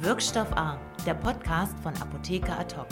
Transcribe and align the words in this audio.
Wirkstoff 0.00 0.56
A, 0.56 0.78
der 1.04 1.14
Podcast 1.14 1.76
von 1.82 1.92
Apotheker 2.00 2.56
Ad 2.56 2.76
hoc. 2.76 2.86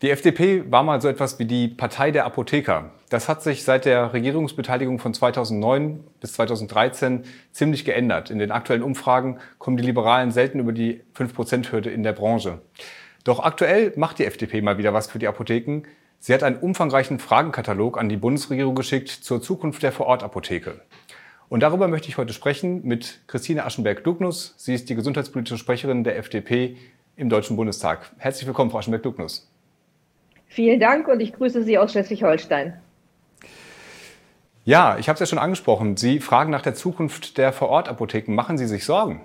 Die 0.00 0.10
FDP 0.10 0.70
war 0.70 0.84
mal 0.84 1.00
so 1.00 1.08
etwas 1.08 1.40
wie 1.40 1.44
die 1.44 1.66
Partei 1.66 2.12
der 2.12 2.24
Apotheker. 2.24 2.92
Das 3.08 3.28
hat 3.28 3.42
sich 3.42 3.64
seit 3.64 3.84
der 3.84 4.12
Regierungsbeteiligung 4.12 5.00
von 5.00 5.12
2009 5.12 6.04
bis 6.20 6.34
2013 6.34 7.24
ziemlich 7.50 7.84
geändert. 7.84 8.30
In 8.30 8.38
den 8.38 8.52
aktuellen 8.52 8.84
Umfragen 8.84 9.40
kommen 9.58 9.76
die 9.76 9.82
Liberalen 9.82 10.30
selten 10.30 10.60
über 10.60 10.72
die 10.72 11.02
5%-Hürde 11.16 11.90
in 11.90 12.04
der 12.04 12.12
Branche. 12.12 12.60
Doch 13.24 13.40
aktuell 13.40 13.92
macht 13.96 14.20
die 14.20 14.24
FDP 14.24 14.60
mal 14.60 14.78
wieder 14.78 14.94
was 14.94 15.10
für 15.10 15.18
die 15.18 15.26
Apotheken. 15.26 15.82
Sie 16.20 16.32
hat 16.32 16.44
einen 16.44 16.58
umfangreichen 16.58 17.18
Fragenkatalog 17.18 17.98
an 17.98 18.08
die 18.08 18.18
Bundesregierung 18.18 18.76
geschickt 18.76 19.08
zur 19.08 19.42
Zukunft 19.42 19.82
der 19.82 19.90
Vorortapotheke. 19.90 20.80
Und 21.48 21.60
darüber 21.62 21.88
möchte 21.88 22.08
ich 22.08 22.18
heute 22.18 22.34
sprechen 22.34 22.82
mit 22.84 23.20
Christine 23.26 23.64
Aschenberg-Dugnus. 23.64 24.54
Sie 24.58 24.74
ist 24.74 24.90
die 24.90 24.94
gesundheitspolitische 24.94 25.56
Sprecherin 25.56 26.04
der 26.04 26.18
FDP 26.18 26.76
im 27.16 27.30
Deutschen 27.30 27.56
Bundestag. 27.56 28.10
Herzlich 28.18 28.46
willkommen, 28.46 28.70
Frau 28.70 28.78
Aschenberg-Dugnus. 28.78 29.50
Vielen 30.46 30.78
Dank 30.78 31.08
und 31.08 31.20
ich 31.20 31.32
grüße 31.32 31.62
Sie 31.62 31.78
aus 31.78 31.92
Schleswig-Holstein. 31.92 32.74
Ja, 34.66 34.98
ich 34.98 35.08
habe 35.08 35.14
es 35.14 35.20
ja 35.20 35.26
schon 35.26 35.38
angesprochen. 35.38 35.96
Sie 35.96 36.20
fragen 36.20 36.50
nach 36.50 36.60
der 36.60 36.74
Zukunft 36.74 37.38
der 37.38 37.54
Vorortapotheken. 37.54 38.34
Machen 38.34 38.58
Sie 38.58 38.66
sich 38.66 38.84
Sorgen? 38.84 39.22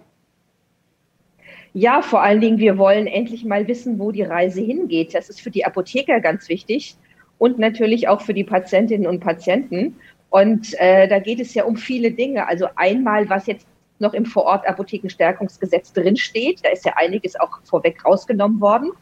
Ja, 1.73 2.01
vor 2.01 2.21
allen 2.21 2.39
Dingen, 2.39 2.59
wir 2.59 2.77
wollen 2.77 3.07
endlich 3.07 3.43
mal 3.43 3.67
wissen, 3.67 3.99
wo 3.99 4.13
die 4.13 4.21
Reise 4.21 4.61
hingeht. 4.61 5.13
Das 5.13 5.29
ist 5.29 5.41
für 5.41 5.51
die 5.51 5.65
Apotheker 5.65 6.21
ganz 6.21 6.47
wichtig 6.47 6.95
und 7.37 7.59
natürlich 7.59 8.07
auch 8.07 8.21
für 8.21 8.33
die 8.33 8.45
Patientinnen 8.45 9.07
und 9.07 9.19
Patienten. 9.19 9.97
Und 10.33 10.73
äh, 10.79 11.07
da 11.07 11.19
geht 11.19 11.39
es 11.39 11.53
ja 11.53 11.63
um 11.63 11.77
viele 11.77 12.09
Dinge. 12.09 12.47
Also 12.47 12.65
einmal, 12.75 13.29
was 13.29 13.45
jetzt 13.45 13.67
noch 13.99 14.15
im 14.15 14.25
Vorort-Apothekenstärkungsgesetz 14.25 15.93
drinsteht. 15.93 16.65
Da 16.65 16.69
ist 16.69 16.85
ja 16.85 16.93
einiges 16.95 17.39
auch 17.39 17.59
vorweg 17.63 18.03
rausgenommen 18.03 18.59
worden. 18.59 18.93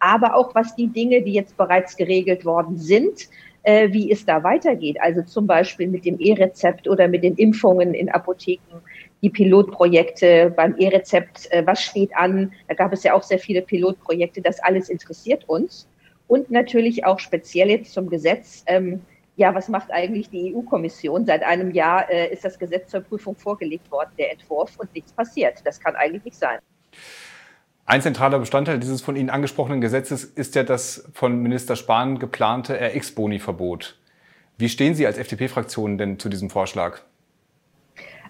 Aber 0.00 0.34
auch 0.34 0.52
was 0.56 0.74
die 0.74 0.88
Dinge, 0.88 1.22
die 1.22 1.32
jetzt 1.32 1.56
bereits 1.56 1.96
geregelt 1.96 2.44
worden 2.44 2.76
sind, 2.76 3.28
äh, 3.62 3.92
wie 3.92 4.10
es 4.10 4.26
da 4.26 4.42
weitergeht. 4.42 4.96
Also 5.00 5.22
zum 5.22 5.46
Beispiel 5.46 5.86
mit 5.86 6.04
dem 6.04 6.18
E-Rezept 6.18 6.88
oder 6.88 7.06
mit 7.06 7.22
den 7.22 7.36
Impfungen 7.36 7.94
in 7.94 8.08
Apotheken, 8.08 8.82
die 9.22 9.30
Pilotprojekte 9.30 10.52
beim 10.56 10.74
E-Rezept, 10.76 11.52
äh, 11.52 11.64
was 11.64 11.80
steht 11.84 12.10
an? 12.16 12.52
Da 12.66 12.74
gab 12.74 12.92
es 12.92 13.04
ja 13.04 13.14
auch 13.14 13.22
sehr 13.22 13.38
viele 13.38 13.62
Pilotprojekte. 13.62 14.42
Das 14.42 14.58
alles 14.58 14.88
interessiert 14.88 15.48
uns. 15.48 15.86
Und 16.26 16.50
natürlich 16.50 17.04
auch 17.04 17.20
speziell 17.20 17.70
jetzt 17.70 17.92
zum 17.92 18.10
Gesetz. 18.10 18.64
Ähm, 18.66 19.02
ja, 19.40 19.54
was 19.54 19.70
macht 19.70 19.90
eigentlich 19.90 20.28
die 20.28 20.54
EU-Kommission? 20.54 21.24
Seit 21.24 21.42
einem 21.42 21.70
Jahr 21.70 22.10
äh, 22.10 22.30
ist 22.30 22.44
das 22.44 22.58
Gesetz 22.58 22.90
zur 22.90 23.00
Prüfung 23.00 23.34
vorgelegt 23.34 23.90
worden, 23.90 24.10
der 24.18 24.32
Entwurf, 24.32 24.76
und 24.76 24.94
nichts 24.94 25.14
passiert. 25.14 25.62
Das 25.64 25.80
kann 25.80 25.96
eigentlich 25.96 26.24
nicht 26.24 26.36
sein. 26.36 26.58
Ein 27.86 28.02
zentraler 28.02 28.38
Bestandteil 28.38 28.78
dieses 28.78 29.00
von 29.00 29.16
Ihnen 29.16 29.30
angesprochenen 29.30 29.80
Gesetzes 29.80 30.24
ist 30.24 30.54
ja 30.56 30.62
das 30.62 31.08
von 31.14 31.40
Minister 31.40 31.74
Spahn 31.74 32.18
geplante 32.18 32.78
RX-Boni-Verbot. 32.78 33.98
Wie 34.58 34.68
stehen 34.68 34.94
Sie 34.94 35.06
als 35.06 35.16
FDP-Fraktion 35.16 35.96
denn 35.96 36.18
zu 36.18 36.28
diesem 36.28 36.50
Vorschlag? 36.50 37.00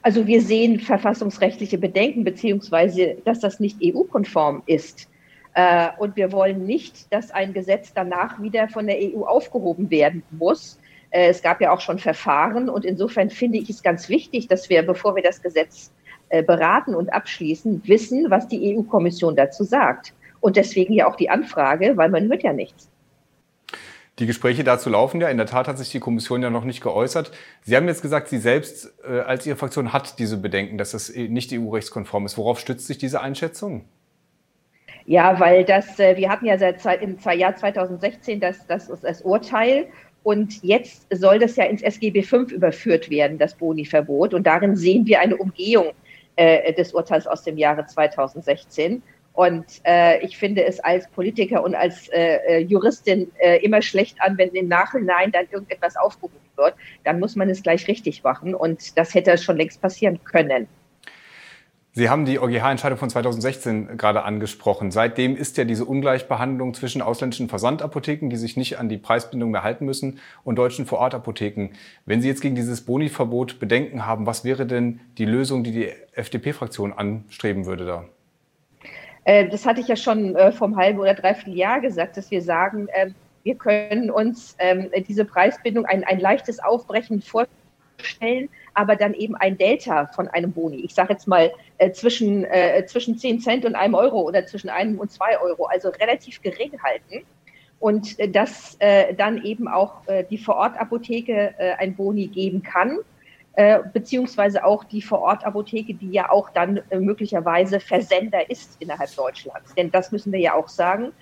Also 0.03 0.29
wir 0.29 0.41
sehen 0.43 0.79
verfassungsrechtliche 0.79 1.77
Bedenken, 1.77 2.23
beziehungsweise 2.23 3.17
dass 3.25 3.41
das 3.41 3.59
nicht 3.59 3.79
EU-konform 3.83 4.63
ist. 4.67 5.11
Äh, 5.55 5.89
und 5.99 6.15
wir 6.15 6.31
wollen 6.31 6.65
nicht, 6.67 7.13
dass 7.13 7.33
ein 7.33 7.53
Gesetz 7.53 7.93
danach 7.93 8.41
wieder 8.41 8.69
von 8.69 8.87
der 8.87 8.99
EU 8.99 9.25
aufgehoben 9.25 9.91
werden 9.91 10.23
muss. 10.31 10.79
Äh, 11.11 11.29
es 11.29 11.43
gab 11.43 11.61
ja 11.61 11.73
auch 11.73 11.81
schon 11.81 11.99
Verfahren 11.99 12.69
und 12.69 12.85
insofern 12.85 13.31
finde 13.31 13.59
ich 13.59 13.71
es 13.71 13.83
ganz 13.83 14.09
wichtig, 14.09 14.49
dass 14.49 14.69
wir, 14.69 14.83
bevor 14.83 15.17
wir 15.17 15.23
das 15.23 15.43
Gesetz 15.43 15.93
äh, 16.29 16.43
beraten 16.43 16.95
und 16.95 17.13
abschließen, 17.13 17.83
wissen, 17.87 18.31
was 18.31 18.49
die 18.49 18.77
EU-Kommission 18.77 19.37
dazu 19.37 19.65
sagt. 19.65 20.15
Und 20.41 20.57
deswegen 20.57 20.95
ja 20.95 21.07
auch 21.07 21.17
die 21.17 21.29
Anfrage, 21.29 21.97
weil 21.97 22.09
man 22.09 22.29
hört 22.29 22.43
ja 22.43 22.53
nichts. 22.53 22.89
Die 24.19 24.27
Gespräche 24.27 24.65
dazu 24.65 24.91
laufen 24.91 25.21
ja. 25.21 25.29
In 25.29 25.39
der 25.39 25.47
Tat 25.47 25.67
hat 25.67 25.79
sich 25.79 25.91
die 25.91 26.01
Kommission 26.01 26.43
ja 26.43 26.51
noch 26.51 26.65
nicht 26.65 26.83
geäußert. 26.83 27.33
Sie 27.63 27.75
haben 27.75 27.87
jetzt 27.89 28.03
gesagt, 28.03 28.29
Sie 28.29 28.39
selbst 28.39 28.93
äh, 29.03 29.21
als 29.21 29.47
Ihre 29.47 29.57
Fraktion 29.57 29.93
hat 29.93 30.19
diese 30.19 30.37
Bedenken, 30.37 30.79
dass 30.79 30.93
das 30.93 31.13
nicht 31.15 31.53
EU-rechtskonform 31.53 32.27
ist. 32.27 32.37
Worauf 32.37 32.61
stützt 32.61 32.87
sich 32.87 32.99
diese 32.99 33.21
Einschätzung? 33.21 33.87
Ja, 35.07 35.41
weil 35.41 35.65
das, 35.65 35.99
wir 35.99 36.29
hatten 36.29 36.45
ja 36.45 36.59
seit 36.59 37.03
im 37.03 37.19
Jahr 37.19 37.57
2016 37.57 38.39
das, 38.39 38.67
das, 38.67 38.93
das 39.01 39.23
Urteil 39.23 39.89
und 40.23 40.63
jetzt 40.63 41.07
soll 41.11 41.39
das 41.39 41.57
ja 41.57 41.65
ins 41.65 41.83
SGB 41.83 42.23
V 42.23 42.43
überführt 42.43 43.09
werden, 43.09 43.39
das 43.39 43.55
Boni-Verbot. 43.55 44.35
Und 44.35 44.47
darin 44.47 44.77
sehen 44.77 45.07
wir 45.07 45.21
eine 45.21 45.37
Umgehung 45.37 45.93
äh, 46.37 46.73
des 46.75 46.93
Urteils 46.93 47.27
aus 47.27 47.43
dem 47.43 47.57
Jahre 47.57 47.87
2016. 47.87 49.03
Und 49.33 49.65
äh, 49.85 50.23
ich 50.23 50.37
finde 50.37 50.65
es 50.65 50.81
als 50.81 51.09
Politiker 51.09 51.63
und 51.63 51.75
als 51.75 52.09
äh, 52.09 52.39
äh, 52.47 52.59
Juristin 52.59 53.31
äh, 53.39 53.65
immer 53.65 53.81
schlecht 53.81 54.21
an, 54.21 54.37
wenn 54.37 54.51
im 54.51 54.69
Nachhinein 54.69 55.33
dann 55.33 55.47
irgendetwas 55.51 55.97
aufgehoben 55.97 56.37
wird. 56.57 56.75
Dann 57.05 57.19
muss 57.21 57.37
man 57.37 57.49
es 57.49 57.63
gleich 57.63 57.89
richtig 57.89 58.23
machen. 58.23 58.55
Und 58.55 58.99
das 58.99 59.15
hätte 59.15 59.39
schon 59.39 59.57
längst 59.57 59.81
passieren 59.81 60.23
können. 60.25 60.69
Sie 61.93 62.09
haben 62.09 62.25
die 62.25 62.39
EuGH-Entscheidung 62.39 62.99
von 62.99 63.11
2016 63.11 63.97
gerade 63.97 64.23
angesprochen. 64.23 64.93
Seitdem 64.93 65.37
ist 65.37 65.57
ja 65.57 65.65
diese 65.65 65.85
Ungleichbehandlung 65.85 66.73
zwischen 66.73 67.03
ausländischen 67.03 67.49
Versandapotheken, 67.49 68.29
die 68.29 68.37
sich 68.37 68.57
nicht 68.57 68.79
an 68.79 68.89
die 68.89 68.97
Preisbindung 68.97 69.51
mehr 69.51 69.65
halten 69.65 69.87
müssen, 69.87 70.21
und 70.45 70.55
deutschen 70.55 70.87
Vorortapotheken. 70.87 71.71
Wenn 72.07 72.23
Sie 72.23 72.29
jetzt 72.29 72.43
gegen 72.43 72.55
dieses 72.55 72.83
Boni-Verbot 72.83 73.59
Bedenken 73.59 74.07
haben, 74.07 74.25
was 74.25 74.45
wäre 74.45 74.67
denn 74.67 75.01
die 75.19 75.25
Lösung, 75.25 75.65
die 75.65 75.73
die 75.73 75.89
FDP-Fraktion 76.13 76.93
anstreben 76.93 77.67
würde 77.67 77.87
da? 77.87 78.05
Äh, 79.25 79.49
das 79.49 79.67
hatte 79.67 79.81
ich 79.81 79.89
ja 79.89 79.97
schon 79.97 80.37
äh, 80.37 80.53
vom 80.53 80.77
halben 80.77 81.01
oder 81.01 81.15
dreiviertel 81.15 81.57
Jahr 81.57 81.81
gesagt, 81.81 82.17
dass 82.17 82.31
wir 82.31 82.41
sagen, 82.41 82.87
ähm, 82.95 83.17
wir 83.43 83.57
können 83.57 84.13
uns 84.13 84.55
ähm, 84.61 84.91
diese 85.09 85.25
Preisbindung, 85.25 85.87
ein, 85.87 86.05
ein 86.05 86.21
leichtes 86.21 86.61
Aufbrechen 86.61 87.21
vorstellen, 87.21 87.60
aber 88.75 88.97
dann 88.97 89.15
eben 89.15 89.37
ein 89.37 89.59
Delta 89.59 90.07
von 90.07 90.29
einem 90.29 90.53
Boni. 90.53 90.81
Ich 90.81 90.95
sage 90.95 91.13
jetzt 91.13 91.27
mal 91.27 91.53
äh, 91.79 91.93
zwischen, 91.93 92.45
äh, 92.45 92.85
zwischen 92.87 93.19
10 93.19 93.41
Cent 93.41 93.65
und 93.65 93.75
einem 93.75 93.95
Euro 93.95 94.23
oder 94.23 94.47
zwischen 94.47 94.71
einem 94.71 94.99
und 94.99 95.11
zwei 95.11 95.39
Euro, 95.41 95.67
also 95.67 95.89
relativ 95.89 96.41
gering 96.43 96.73
halten. 96.83 97.25
Und 97.79 98.19
äh, 98.19 98.29
dass 98.29 98.77
äh, 98.79 99.15
dann 99.15 99.43
eben 99.45 99.67
auch 99.67 100.07
äh, 100.07 100.25
die 100.25 100.39
Vorortapotheke 100.39 101.55
äh, 101.59 101.73
ein 101.79 101.97
Boni 101.97 102.29
geben 102.29 102.63
kann, 102.63 102.99
beziehungsweise 103.93 104.65
auch 104.65 104.85
die 104.85 105.03
Vorortapotheke, 105.03 105.93
die 105.93 106.13
ja 106.13 106.31
auch 106.31 106.49
dann 106.51 106.81
möglicherweise 106.99 107.81
Versender 107.81 108.49
ist 108.49 108.81
innerhalb 108.81 109.15
Deutschlands. 109.17 109.75
Denn 109.75 109.91
das 109.91 110.13
müssen 110.13 110.33
wir 110.33 110.39
ja 110.39 110.55
auch 110.55 110.69
sagen. 110.69 111.13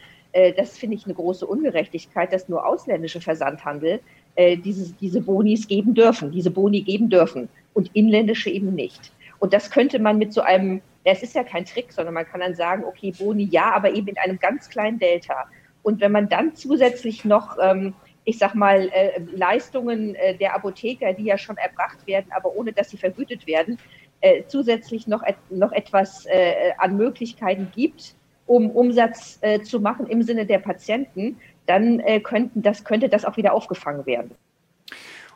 Das 0.57 0.77
finde 0.79 0.97
ich 0.97 1.07
eine 1.07 1.15
große 1.15 1.45
Ungerechtigkeit, 1.45 2.33
dass 2.33 2.49
nur 2.49 2.65
ausländische 2.65 3.23
Versandhandel 3.23 4.01
äh, 4.37 4.57
diese, 4.57 4.93
diese 4.95 5.21
Bonis 5.21 5.67
geben 5.67 5.95
dürfen, 5.95 6.31
diese 6.31 6.51
Boni 6.51 6.83
geben 6.83 7.11
dürfen 7.11 7.49
und 7.75 7.91
inländische 7.95 8.51
eben 8.51 8.75
nicht. 8.75 9.13
Und 9.39 9.53
das 9.53 9.71
könnte 9.71 9.99
man 9.99 10.19
mit 10.19 10.33
so 10.33 10.41
einem, 10.41 10.81
es 11.05 11.23
ist 11.23 11.35
ja 11.35 11.45
kein 11.45 11.65
Trick, 11.65 11.93
sondern 11.93 12.15
man 12.15 12.27
kann 12.27 12.41
dann 12.41 12.55
sagen, 12.55 12.85
okay, 12.85 13.13
Boni 13.17 13.49
ja, 13.51 13.73
aber 13.73 13.95
eben 13.95 14.09
in 14.09 14.19
einem 14.19 14.39
ganz 14.39 14.69
kleinen 14.69 14.99
Delta. 14.99 15.47
Und 15.83 16.01
wenn 16.01 16.13
man 16.13 16.29
dann 16.29 16.55
zusätzlich 16.55 17.25
noch, 17.25 17.57
ähm, 17.63 17.95
ich 18.25 18.39
sag 18.39 18.55
mal, 18.55 18.91
äh, 18.93 19.21
Leistungen 19.35 20.15
äh, 20.17 20.37
der 20.37 20.55
Apotheker, 20.55 21.13
die 21.15 21.25
ja 21.25 21.39
schon 21.39 21.57
erbracht 21.57 22.07
werden, 22.07 22.27
aber 22.31 22.55
ohne 22.55 22.73
dass 22.73 22.91
sie 22.91 22.97
vergütet 22.97 23.47
werden, 23.47 23.79
äh, 24.21 24.43
zusätzlich 24.49 25.07
noch, 25.07 25.23
et 25.23 25.37
noch 25.51 25.73
etwas 25.73 26.27
äh, 26.27 26.73
an 26.79 26.97
Möglichkeiten 26.97 27.71
gibt, 27.75 28.17
um 28.47 28.71
Umsatz 28.71 29.39
äh, 29.43 29.61
zu 29.61 29.79
machen 29.79 30.07
im 30.07 30.23
Sinne 30.23 30.47
der 30.47 30.59
Patienten, 30.59 31.37
dann 31.69 32.01
äh, 32.01 32.21
könnten 32.21 32.63
das, 32.63 32.85
könnte 32.85 33.09
das 33.09 33.25
auch 33.25 33.37
wieder 33.37 33.53
aufgefangen 33.53 34.07
werden. 34.07 34.33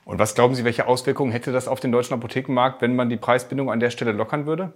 Und 0.04 0.18
was 0.18 0.34
glauben 0.34 0.54
Sie, 0.54 0.64
welche 0.64 0.88
Auswirkungen 0.88 1.30
hätte 1.30 1.52
das 1.52 1.68
auf 1.68 1.78
den 1.78 1.92
deutschen 1.92 2.14
Apothekenmarkt, 2.14 2.82
wenn 2.82 2.96
man 2.96 3.08
die 3.08 3.16
Preisbindung 3.16 3.70
an 3.70 3.78
der 3.78 3.90
Stelle 3.90 4.12
lockern 4.12 4.46
würde? 4.46 4.72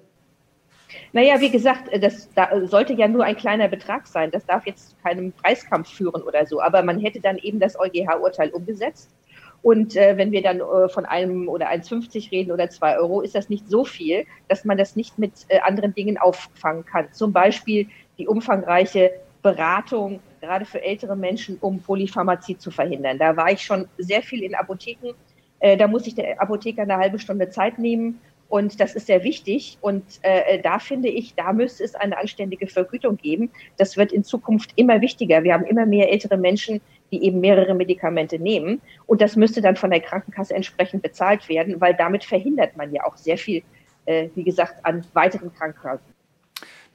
Naja, 1.12 1.40
wie 1.40 1.50
gesagt, 1.50 1.90
das 2.00 2.28
da 2.34 2.66
sollte 2.66 2.92
ja 2.92 3.08
nur 3.08 3.24
ein 3.24 3.36
kleiner 3.36 3.68
Betrag 3.68 4.06
sein. 4.06 4.30
Das 4.30 4.46
darf 4.46 4.66
jetzt 4.66 4.90
zu 4.90 4.96
keinem 5.02 5.32
Preiskampf 5.32 5.88
führen 5.88 6.22
oder 6.22 6.46
so. 6.46 6.60
Aber 6.60 6.82
man 6.82 7.00
hätte 7.00 7.20
dann 7.20 7.38
eben 7.38 7.58
das 7.58 7.78
EuGH-Urteil 7.78 8.50
umgesetzt. 8.50 9.10
Und 9.62 9.96
äh, 9.96 10.16
wenn 10.16 10.30
wir 10.30 10.42
dann 10.42 10.60
äh, 10.60 10.88
von 10.88 11.06
einem 11.06 11.48
oder 11.48 11.70
1,50 11.70 12.30
reden 12.30 12.52
oder 12.52 12.70
2 12.70 12.98
Euro, 12.98 13.22
ist 13.22 13.34
das 13.34 13.48
nicht 13.48 13.68
so 13.68 13.84
viel, 13.84 14.24
dass 14.48 14.64
man 14.64 14.78
das 14.78 14.94
nicht 14.94 15.18
mit 15.18 15.32
äh, 15.48 15.58
anderen 15.60 15.92
Dingen 15.94 16.18
auffangen 16.18 16.84
kann. 16.84 17.12
Zum 17.12 17.32
Beispiel 17.32 17.88
die 18.18 18.28
umfangreiche 18.28 19.10
Beratung, 19.42 20.20
gerade 20.40 20.64
für 20.64 20.82
ältere 20.82 21.16
Menschen, 21.16 21.58
um 21.60 21.80
Polypharmazie 21.80 22.58
zu 22.58 22.70
verhindern. 22.70 23.18
Da 23.18 23.36
war 23.36 23.50
ich 23.50 23.62
schon 23.62 23.86
sehr 23.98 24.22
viel 24.22 24.42
in 24.42 24.54
Apotheken. 24.54 25.14
Äh, 25.60 25.76
da 25.76 25.86
muss 25.86 26.04
sich 26.04 26.14
der 26.14 26.40
Apotheker 26.40 26.82
eine 26.82 26.96
halbe 26.96 27.18
Stunde 27.18 27.48
Zeit 27.50 27.78
nehmen. 27.78 28.20
Und 28.48 28.78
das 28.80 28.94
ist 28.94 29.06
sehr 29.06 29.24
wichtig. 29.24 29.78
Und 29.80 30.04
äh, 30.22 30.60
da 30.60 30.78
finde 30.78 31.08
ich, 31.08 31.34
da 31.34 31.52
müsste 31.52 31.82
es 31.82 31.94
eine 31.94 32.16
anständige 32.16 32.68
Vergütung 32.68 33.16
geben. 33.16 33.50
Das 33.76 33.96
wird 33.96 34.12
in 34.12 34.22
Zukunft 34.22 34.72
immer 34.76 35.00
wichtiger. 35.00 35.42
Wir 35.42 35.54
haben 35.54 35.64
immer 35.64 35.84
mehr 35.84 36.12
ältere 36.12 36.36
Menschen, 36.36 36.80
die 37.10 37.24
eben 37.24 37.40
mehrere 37.40 37.74
Medikamente 37.74 38.38
nehmen. 38.38 38.80
Und 39.06 39.20
das 39.20 39.34
müsste 39.34 39.60
dann 39.60 39.76
von 39.76 39.90
der 39.90 40.00
Krankenkasse 40.00 40.54
entsprechend 40.54 41.02
bezahlt 41.02 41.48
werden, 41.48 41.80
weil 41.80 41.94
damit 41.94 42.24
verhindert 42.24 42.76
man 42.76 42.92
ja 42.92 43.04
auch 43.04 43.16
sehr 43.16 43.38
viel 43.38 43.62
äh, 44.06 44.30
wie 44.34 44.44
gesagt, 44.44 44.84
an 44.84 45.04
weiteren 45.12 45.52
Krankheiten. 45.52 46.15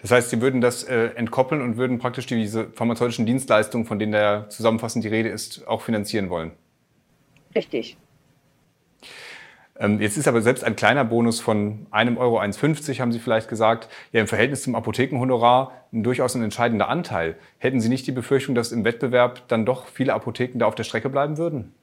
Das 0.02 0.12
heißt, 0.12 0.30
Sie 0.32 0.42
würden 0.42 0.62
das 0.62 0.84
äh, 0.84 1.12
entkoppeln 1.16 1.62
und 1.62 1.78
würden 1.78 2.00
praktisch 2.00 2.26
diese 2.26 2.70
pharmazeutischen 2.72 3.26
Dienstleistungen, 3.26 3.86
von 3.86 4.00
denen 4.00 4.12
da 4.12 4.50
zusammenfassend 4.50 5.04
die 5.04 5.10
Rede 5.10 5.30
ist, 5.30 5.68
auch 5.68 5.82
finanzieren 5.82 6.30
wollen? 6.30 6.52
Richtig. 7.56 7.98
Ähm, 9.80 10.00
jetzt 10.00 10.18
ist 10.18 10.28
aber 10.28 10.42
selbst 10.42 10.64
ein 10.64 10.76
kleiner 10.76 11.04
Bonus 11.04 11.40
von 11.40 11.88
einem 11.92 12.18
Euro 12.18 12.40
1,50, 12.40 13.00
haben 13.00 13.12
Sie 13.12 13.20
vielleicht 13.20 13.48
gesagt, 13.48 13.90
ja 14.12 14.22
im 14.22 14.28
Verhältnis 14.28 14.64
zum 14.64 14.76
Apothekenhonorar 14.76 15.72
ein 15.92 16.04
durchaus 16.04 16.36
ein 16.36 16.44
entscheidender 16.44 16.88
Anteil. 16.88 17.36
Hätten 17.58 17.82
Sie 17.82 17.90
nicht 17.90 18.06
die 18.08 18.12
Befürchtung, 18.12 18.56
dass 18.56 18.72
im 18.72 18.86
Wettbewerb 18.86 19.48
dann 19.48 19.66
doch 19.66 19.88
viele 19.88 20.14
Apotheken 20.14 20.60
da 20.60 20.68
auf 20.68 20.76
der 20.76 20.84
Strecke 20.84 21.10
bleiben 21.10 21.38
würden? 21.38 21.74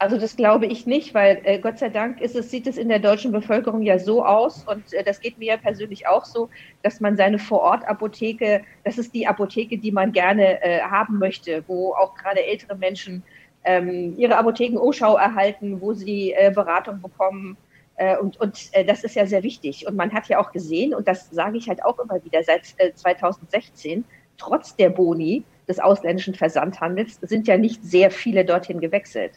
Also 0.00 0.16
das 0.16 0.34
glaube 0.34 0.64
ich 0.64 0.86
nicht, 0.86 1.12
weil 1.12 1.42
äh, 1.44 1.58
Gott 1.58 1.78
sei 1.78 1.90
Dank 1.90 2.22
ist 2.22 2.34
es, 2.34 2.50
sieht 2.50 2.66
es 2.66 2.78
in 2.78 2.88
der 2.88 3.00
deutschen 3.00 3.32
Bevölkerung 3.32 3.82
ja 3.82 3.98
so 3.98 4.24
aus 4.24 4.64
und 4.66 4.94
äh, 4.94 5.04
das 5.04 5.20
geht 5.20 5.36
mir 5.36 5.48
ja 5.48 5.56
persönlich 5.58 6.08
auch 6.08 6.24
so, 6.24 6.48
dass 6.82 7.00
man 7.00 7.18
seine 7.18 7.38
Vorortapotheke, 7.38 8.62
das 8.82 8.96
ist 8.96 9.12
die 9.14 9.26
Apotheke, 9.26 9.76
die 9.76 9.92
man 9.92 10.12
gerne 10.12 10.62
äh, 10.62 10.80
haben 10.80 11.18
möchte, 11.18 11.64
wo 11.66 11.92
auch 11.92 12.14
gerade 12.14 12.42
ältere 12.42 12.76
Menschen 12.76 13.22
ähm, 13.64 14.14
ihre 14.16 14.38
Apotheken-Umschau 14.38 15.18
erhalten, 15.18 15.82
wo 15.82 15.92
sie 15.92 16.32
äh, 16.32 16.50
Beratung 16.50 17.02
bekommen. 17.02 17.58
Äh, 17.96 18.16
und 18.16 18.40
und 18.40 18.70
äh, 18.72 18.86
das 18.86 19.04
ist 19.04 19.16
ja 19.16 19.26
sehr 19.26 19.42
wichtig. 19.42 19.86
Und 19.86 19.96
man 19.96 20.14
hat 20.14 20.28
ja 20.28 20.38
auch 20.38 20.50
gesehen, 20.50 20.94
und 20.94 21.08
das 21.08 21.28
sage 21.30 21.58
ich 21.58 21.68
halt 21.68 21.84
auch 21.84 21.98
immer 21.98 22.24
wieder, 22.24 22.42
seit 22.42 22.62
2016, 22.94 24.06
trotz 24.38 24.74
der 24.76 24.88
Boni 24.88 25.44
des 25.68 25.78
ausländischen 25.78 26.34
Versandhandels 26.34 27.18
sind 27.20 27.46
ja 27.46 27.58
nicht 27.58 27.84
sehr 27.84 28.10
viele 28.10 28.46
dorthin 28.46 28.80
gewechselt. 28.80 29.32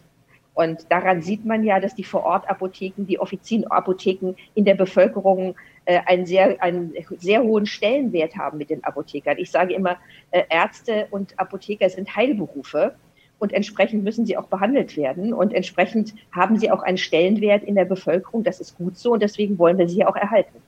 Und 0.53 0.91
daran 0.91 1.21
sieht 1.21 1.45
man 1.45 1.63
ja, 1.63 1.79
dass 1.79 1.95
die 1.95 2.03
Vorortapotheken, 2.03 3.05
die 3.05 3.19
Offizienapotheken 3.19 4.35
in 4.53 4.65
der 4.65 4.75
Bevölkerung 4.75 5.55
äh, 5.85 6.00
einen, 6.05 6.25
sehr, 6.25 6.61
einen 6.61 6.94
sehr 7.17 7.41
hohen 7.44 7.65
Stellenwert 7.65 8.35
haben 8.35 8.57
mit 8.57 8.69
den 8.69 8.83
Apothekern. 8.83 9.38
Ich 9.39 9.50
sage 9.50 9.73
immer, 9.73 9.97
äh, 10.31 10.44
Ärzte 10.50 11.07
und 11.09 11.39
Apotheker 11.39 11.89
sind 11.89 12.15
Heilberufe 12.15 12.95
und 13.39 13.51
entsprechend 13.51 14.03
müssen 14.03 14.25
sie 14.25 14.38
auch 14.38 14.47
behandelt 14.47 14.95
werden 14.95 15.33
und 15.33 15.53
entsprechend 15.53 16.13
haben 16.31 16.57
sie 16.57 16.71
auch 16.71 16.83
einen 16.83 16.97
Stellenwert 16.97 17.63
in 17.63 17.75
der 17.75 17.85
Bevölkerung. 17.85 18.44
Das 18.44 18.59
ist 18.59 18.77
gut 18.77 18.97
so 18.97 19.13
und 19.13 19.21
deswegen 19.21 19.57
wollen 19.57 19.77
wir 19.77 19.89
sie 19.89 20.05
auch 20.05 20.15
erhalten. 20.15 20.61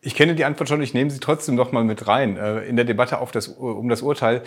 Ich 0.00 0.14
kenne 0.14 0.34
die 0.34 0.44
Antwort 0.44 0.68
schon, 0.68 0.80
ich 0.80 0.94
nehme 0.94 1.10
sie 1.10 1.20
trotzdem 1.20 1.54
noch 1.54 1.70
mal 1.70 1.84
mit 1.84 2.06
rein. 2.06 2.36
Äh, 2.36 2.60
in 2.60 2.76
der 2.76 2.84
Debatte 2.84 3.18
auf 3.18 3.30
das, 3.30 3.48
um 3.48 3.88
das 3.88 4.00
Urteil 4.02 4.42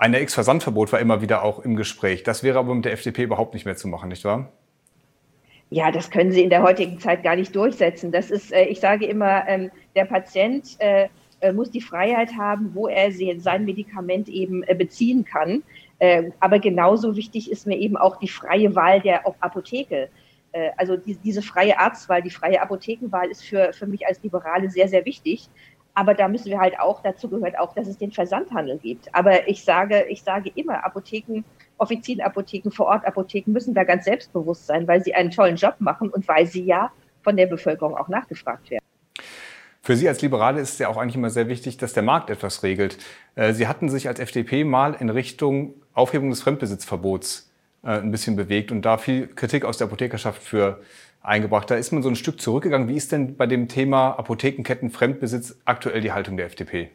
ein 0.00 0.14
Ex-Versandverbot 0.14 0.92
war 0.92 0.98
immer 0.98 1.20
wieder 1.20 1.44
auch 1.44 1.58
im 1.60 1.76
Gespräch. 1.76 2.22
Das 2.22 2.42
wäre 2.42 2.58
aber 2.58 2.74
mit 2.74 2.86
der 2.86 2.92
FDP 2.92 3.24
überhaupt 3.24 3.52
nicht 3.52 3.66
mehr 3.66 3.76
zu 3.76 3.86
machen, 3.86 4.08
nicht 4.08 4.24
wahr? 4.24 4.50
Ja, 5.68 5.92
das 5.92 6.10
können 6.10 6.32
Sie 6.32 6.42
in 6.42 6.48
der 6.48 6.62
heutigen 6.62 6.98
Zeit 6.98 7.22
gar 7.22 7.36
nicht 7.36 7.54
durchsetzen. 7.54 8.10
Das 8.10 8.30
ist, 8.30 8.50
äh, 8.50 8.64
ich 8.64 8.80
sage 8.80 9.04
immer, 9.04 9.46
ähm, 9.46 9.70
der 9.94 10.06
Patient 10.06 10.74
äh, 10.78 11.08
äh, 11.40 11.52
muss 11.52 11.70
die 11.70 11.82
Freiheit 11.82 12.30
haben, 12.36 12.74
wo 12.74 12.88
er 12.88 13.12
sein 13.12 13.64
Medikament 13.66 14.28
eben 14.28 14.64
beziehen 14.76 15.24
kann. 15.24 15.62
Aber 16.40 16.58
genauso 16.60 17.14
wichtig 17.14 17.50
ist 17.50 17.66
mir 17.66 17.76
eben 17.76 17.98
auch 17.98 18.16
die 18.16 18.28
freie 18.28 18.74
Wahl 18.74 19.02
der 19.02 19.26
Apotheke. 19.26 20.08
Also 20.78 20.96
diese 20.96 21.42
freie 21.42 21.78
Arztwahl, 21.78 22.22
die 22.22 22.30
freie 22.30 22.62
Apothekenwahl 22.62 23.30
ist 23.30 23.44
für, 23.44 23.74
für 23.74 23.86
mich 23.86 24.06
als 24.06 24.22
Liberale 24.22 24.70
sehr, 24.70 24.88
sehr 24.88 25.04
wichtig. 25.04 25.50
Aber 26.00 26.14
da 26.14 26.28
müssen 26.28 26.46
wir 26.46 26.58
halt 26.58 26.80
auch, 26.80 27.02
dazu 27.02 27.28
gehört 27.28 27.58
auch, 27.58 27.74
dass 27.74 27.86
es 27.86 27.98
den 27.98 28.10
Versandhandel 28.10 28.78
gibt. 28.78 29.14
Aber 29.14 29.46
ich 29.46 29.62
sage, 29.62 30.06
ich 30.08 30.22
sage 30.22 30.50
immer, 30.54 30.82
Apotheken, 30.82 31.44
Offizienapotheken, 31.76 32.70
Vorortapotheken 32.70 33.52
müssen 33.52 33.74
da 33.74 33.84
ganz 33.84 34.06
selbstbewusst 34.06 34.66
sein, 34.66 34.88
weil 34.88 35.04
sie 35.04 35.12
einen 35.12 35.30
tollen 35.30 35.56
Job 35.56 35.74
machen 35.78 36.08
und 36.08 36.26
weil 36.26 36.46
sie 36.46 36.64
ja 36.64 36.90
von 37.22 37.36
der 37.36 37.48
Bevölkerung 37.48 37.94
auch 37.98 38.08
nachgefragt 38.08 38.70
werden. 38.70 38.82
Für 39.82 39.94
Sie 39.94 40.08
als 40.08 40.22
Liberale 40.22 40.62
ist 40.62 40.72
es 40.72 40.78
ja 40.78 40.88
auch 40.88 40.96
eigentlich 40.96 41.16
immer 41.16 41.28
sehr 41.28 41.48
wichtig, 41.48 41.76
dass 41.76 41.92
der 41.92 42.02
Markt 42.02 42.30
etwas 42.30 42.62
regelt. 42.62 42.96
Äh, 43.34 43.52
sie 43.52 43.68
hatten 43.68 43.90
sich 43.90 44.08
als 44.08 44.20
FDP 44.20 44.64
mal 44.64 44.94
in 44.94 45.10
Richtung 45.10 45.74
Aufhebung 45.92 46.30
des 46.30 46.40
Fremdbesitzverbots 46.40 47.52
äh, 47.82 47.98
ein 47.98 48.10
bisschen 48.10 48.36
bewegt 48.36 48.72
und 48.72 48.86
da 48.86 48.96
viel 48.96 49.26
Kritik 49.26 49.66
aus 49.66 49.76
der 49.76 49.88
Apothekerschaft 49.88 50.42
für 50.42 50.80
eingebracht. 51.22 51.70
Da 51.70 51.76
ist 51.76 51.92
man 51.92 52.02
so 52.02 52.08
ein 52.08 52.16
Stück 52.16 52.40
zurückgegangen. 52.40 52.88
Wie 52.88 52.96
ist 52.96 53.12
denn 53.12 53.36
bei 53.36 53.46
dem 53.46 53.68
Thema 53.68 54.18
Apothekenketten 54.18 54.90
Fremdbesitz 54.90 55.60
aktuell 55.64 56.00
die 56.00 56.12
Haltung 56.12 56.36
der 56.36 56.46
FDP? 56.46 56.90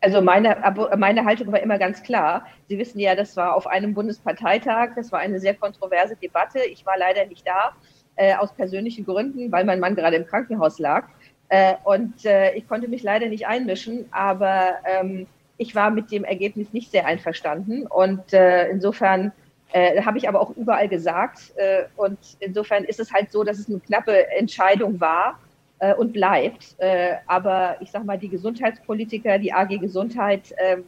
Also 0.00 0.20
meine, 0.20 0.56
meine 0.96 1.24
Haltung 1.24 1.52
war 1.52 1.60
immer 1.60 1.78
ganz 1.78 2.02
klar. 2.02 2.44
Sie 2.68 2.76
wissen 2.76 2.98
ja, 2.98 3.14
das 3.14 3.36
war 3.36 3.54
auf 3.54 3.68
einem 3.68 3.94
Bundesparteitag, 3.94 4.90
das 4.96 5.12
war 5.12 5.20
eine 5.20 5.38
sehr 5.38 5.54
kontroverse 5.54 6.16
Debatte. 6.16 6.58
Ich 6.60 6.84
war 6.84 6.98
leider 6.98 7.24
nicht 7.26 7.46
da, 7.46 7.72
äh, 8.16 8.34
aus 8.34 8.52
persönlichen 8.52 9.04
Gründen, 9.04 9.52
weil 9.52 9.64
mein 9.64 9.78
Mann 9.78 9.94
gerade 9.94 10.16
im 10.16 10.26
Krankenhaus 10.26 10.80
lag. 10.80 11.06
Äh, 11.50 11.74
und 11.84 12.24
äh, 12.24 12.52
ich 12.54 12.66
konnte 12.66 12.88
mich 12.88 13.04
leider 13.04 13.28
nicht 13.28 13.46
einmischen, 13.46 14.06
aber 14.10 14.76
ähm, 14.84 15.26
ich 15.56 15.74
war 15.76 15.90
mit 15.90 16.10
dem 16.10 16.24
Ergebnis 16.24 16.72
nicht 16.72 16.90
sehr 16.90 17.06
einverstanden. 17.06 17.86
Und 17.86 18.32
äh, 18.32 18.68
insofern 18.70 19.30
äh, 19.72 20.02
habe 20.02 20.18
ich 20.18 20.28
aber 20.28 20.40
auch 20.40 20.50
überall 20.56 20.88
gesagt. 20.88 21.52
Äh, 21.56 21.84
und 21.96 22.18
insofern 22.40 22.84
ist 22.84 23.00
es 23.00 23.12
halt 23.12 23.32
so, 23.32 23.42
dass 23.44 23.58
es 23.58 23.68
eine 23.68 23.80
knappe 23.80 24.30
Entscheidung 24.32 25.00
war 25.00 25.38
äh, 25.78 25.94
und 25.94 26.12
bleibt. 26.12 26.76
Äh, 26.78 27.14
aber 27.26 27.76
ich 27.80 27.90
sage 27.90 28.04
mal, 28.04 28.18
die 28.18 28.28
Gesundheitspolitiker, 28.28 29.38
die 29.38 29.52
AG 29.52 29.78
Gesundheit 29.78 30.54
ähm, 30.58 30.84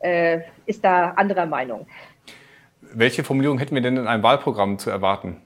äh, 0.00 0.40
ist 0.66 0.84
da 0.84 1.10
anderer 1.10 1.46
Meinung. 1.46 1.86
Welche 2.80 3.24
Formulierung 3.24 3.58
hätten 3.58 3.74
wir 3.74 3.82
denn 3.82 3.96
in 3.96 4.06
einem 4.06 4.22
Wahlprogramm 4.22 4.78
zu 4.78 4.90
erwarten? 4.90 5.40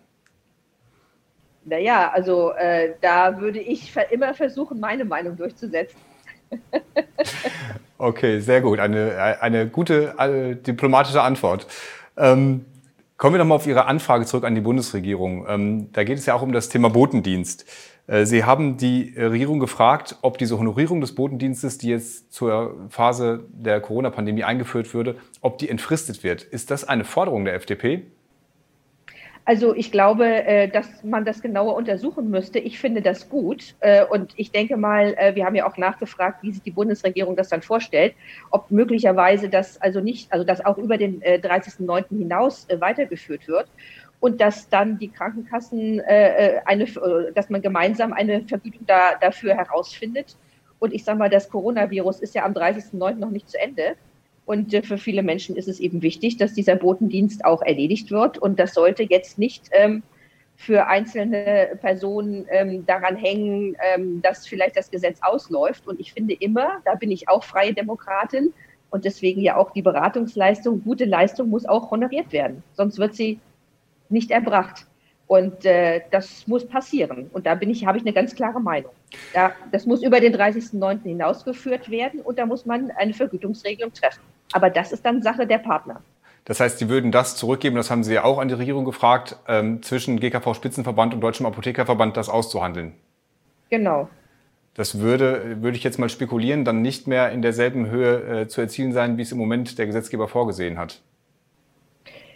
Naja, 1.64 2.10
also 2.12 2.52
äh, 2.52 2.94
da 3.00 3.40
würde 3.40 3.60
ich 3.60 3.94
immer 4.10 4.34
versuchen, 4.34 4.80
meine 4.80 5.04
Meinung 5.04 5.36
durchzusetzen. 5.36 5.98
okay, 7.98 8.40
sehr 8.40 8.62
gut. 8.62 8.80
Eine, 8.80 9.38
eine 9.40 9.68
gute 9.68 10.56
diplomatische 10.66 11.20
Antwort. 11.20 11.66
Ähm, 12.18 12.64
kommen 13.16 13.34
wir 13.34 13.38
nochmal 13.38 13.56
auf 13.56 13.66
Ihre 13.66 13.86
Anfrage 13.86 14.26
zurück 14.26 14.44
an 14.44 14.54
die 14.54 14.60
Bundesregierung. 14.60 15.46
Ähm, 15.48 15.92
da 15.92 16.04
geht 16.04 16.18
es 16.18 16.26
ja 16.26 16.34
auch 16.34 16.42
um 16.42 16.52
das 16.52 16.68
Thema 16.68 16.90
Botendienst. 16.90 17.64
Äh, 18.06 18.26
Sie 18.26 18.44
haben 18.44 18.76
die 18.76 19.14
Regierung 19.16 19.60
gefragt, 19.60 20.16
ob 20.22 20.38
diese 20.38 20.58
Honorierung 20.58 21.00
des 21.00 21.14
Botendienstes, 21.14 21.78
die 21.78 21.88
jetzt 21.88 22.32
zur 22.32 22.88
Phase 22.88 23.44
der 23.52 23.80
Corona-Pandemie 23.80 24.44
eingeführt 24.44 24.92
würde, 24.94 25.16
ob 25.40 25.58
die 25.58 25.68
entfristet 25.68 26.24
wird. 26.24 26.42
Ist 26.42 26.70
das 26.70 26.84
eine 26.84 27.04
Forderung 27.04 27.44
der 27.44 27.54
FDP? 27.54 28.06
Also 29.48 29.74
ich 29.74 29.90
glaube, 29.90 30.26
äh, 30.26 30.68
dass 30.68 31.02
man 31.02 31.24
das 31.24 31.40
genauer 31.40 31.74
untersuchen 31.74 32.28
müsste. 32.28 32.58
Ich 32.58 32.78
finde 32.78 33.00
das 33.00 33.30
gut. 33.30 33.76
Äh, 33.80 34.04
und 34.04 34.34
ich 34.36 34.50
denke 34.50 34.76
mal, 34.76 35.14
äh, 35.16 35.34
wir 35.36 35.46
haben 35.46 35.54
ja 35.54 35.66
auch 35.66 35.78
nachgefragt, 35.78 36.42
wie 36.42 36.52
sich 36.52 36.60
die 36.60 36.70
Bundesregierung 36.70 37.34
das 37.34 37.48
dann 37.48 37.62
vorstellt, 37.62 38.14
ob 38.50 38.70
möglicherweise 38.70 39.48
das 39.48 39.80
also 39.80 40.00
nicht, 40.00 40.30
also 40.34 40.44
das 40.44 40.62
auch 40.62 40.76
über 40.76 40.98
den 40.98 41.22
30.09. 41.22 42.18
hinaus 42.18 42.66
weitergeführt 42.78 43.48
wird 43.48 43.68
und 44.20 44.38
dass 44.38 44.68
dann 44.68 44.98
die 44.98 45.08
Krankenkassen 45.08 46.02
eine, 46.02 46.84
dass 47.34 47.48
man 47.48 47.62
gemeinsam 47.62 48.12
eine 48.12 48.42
Vergütung 48.42 48.84
da, 48.86 49.14
dafür 49.18 49.54
herausfindet. 49.54 50.36
Und 50.78 50.92
ich 50.92 51.04
sage 51.04 51.18
mal, 51.18 51.30
das 51.30 51.48
Coronavirus 51.48 52.20
ist 52.20 52.34
ja 52.34 52.44
am 52.44 52.52
30.09. 52.52 53.14
noch 53.14 53.30
nicht 53.30 53.48
zu 53.48 53.58
Ende. 53.58 53.96
Und 54.48 54.72
äh, 54.72 54.80
für 54.80 54.96
viele 54.96 55.22
Menschen 55.22 55.56
ist 55.56 55.68
es 55.68 55.78
eben 55.78 56.00
wichtig, 56.00 56.38
dass 56.38 56.54
dieser 56.54 56.74
Botendienst 56.74 57.44
auch 57.44 57.60
erledigt 57.60 58.10
wird. 58.10 58.38
Und 58.38 58.58
das 58.58 58.72
sollte 58.72 59.02
jetzt 59.02 59.38
nicht 59.38 59.68
ähm, 59.72 60.02
für 60.56 60.86
einzelne 60.86 61.78
Personen 61.82 62.46
ähm, 62.50 62.86
daran 62.86 63.16
hängen, 63.16 63.76
ähm, 63.94 64.22
dass 64.22 64.46
vielleicht 64.46 64.78
das 64.78 64.90
Gesetz 64.90 65.18
ausläuft. 65.20 65.86
Und 65.86 66.00
ich 66.00 66.14
finde 66.14 66.32
immer, 66.32 66.80
da 66.86 66.94
bin 66.94 67.10
ich 67.10 67.28
auch 67.28 67.44
freie 67.44 67.74
Demokratin 67.74 68.54
und 68.88 69.04
deswegen 69.04 69.42
ja 69.42 69.58
auch 69.58 69.70
die 69.72 69.82
Beratungsleistung, 69.82 70.82
gute 70.82 71.04
Leistung 71.04 71.50
muss 71.50 71.66
auch 71.66 71.90
honoriert 71.90 72.32
werden. 72.32 72.62
Sonst 72.72 72.98
wird 72.98 73.14
sie 73.14 73.40
nicht 74.08 74.30
erbracht. 74.30 74.86
Und 75.28 75.66
äh, 75.66 76.00
das 76.10 76.46
muss 76.46 76.66
passieren. 76.66 77.28
Und 77.32 77.46
da 77.46 77.54
bin 77.54 77.70
ich, 77.70 77.86
habe 77.86 77.98
ich 77.98 78.02
eine 78.02 78.14
ganz 78.14 78.34
klare 78.34 78.60
Meinung. 78.60 78.90
Da, 79.34 79.52
das 79.70 79.86
muss 79.86 80.02
über 80.02 80.20
den 80.20 80.34
30.09. 80.34 81.02
hinausgeführt 81.02 81.90
werden 81.90 82.20
und 82.20 82.38
da 82.38 82.46
muss 82.46 82.64
man 82.66 82.90
eine 82.92 83.12
Vergütungsregelung 83.12 83.92
treffen. 83.92 84.22
Aber 84.52 84.70
das 84.70 84.90
ist 84.90 85.04
dann 85.04 85.22
Sache 85.22 85.46
der 85.46 85.58
Partner. 85.58 86.00
Das 86.46 86.60
heißt, 86.60 86.78
Sie 86.78 86.88
würden 86.88 87.12
das 87.12 87.36
zurückgeben, 87.36 87.76
das 87.76 87.90
haben 87.90 88.02
Sie 88.02 88.14
ja 88.14 88.24
auch 88.24 88.38
an 88.38 88.48
die 88.48 88.54
Regierung 88.54 88.86
gefragt, 88.86 89.36
ähm, 89.46 89.82
zwischen 89.82 90.18
GKV-Spitzenverband 90.18 91.12
und 91.12 91.20
Deutschem 91.20 91.44
Apothekerverband 91.44 92.16
das 92.16 92.30
auszuhandeln. 92.30 92.94
Genau. 93.68 94.08
Das 94.72 94.98
würde, 94.98 95.60
würde 95.60 95.76
ich 95.76 95.84
jetzt 95.84 95.98
mal 95.98 96.08
spekulieren, 96.08 96.64
dann 96.64 96.80
nicht 96.80 97.06
mehr 97.06 97.32
in 97.32 97.42
derselben 97.42 97.90
Höhe 97.90 98.42
äh, 98.42 98.48
zu 98.48 98.62
erzielen 98.62 98.92
sein, 98.92 99.18
wie 99.18 99.22
es 99.22 99.32
im 99.32 99.36
Moment 99.36 99.78
der 99.78 99.86
Gesetzgeber 99.86 100.26
vorgesehen 100.26 100.78
hat. 100.78 101.02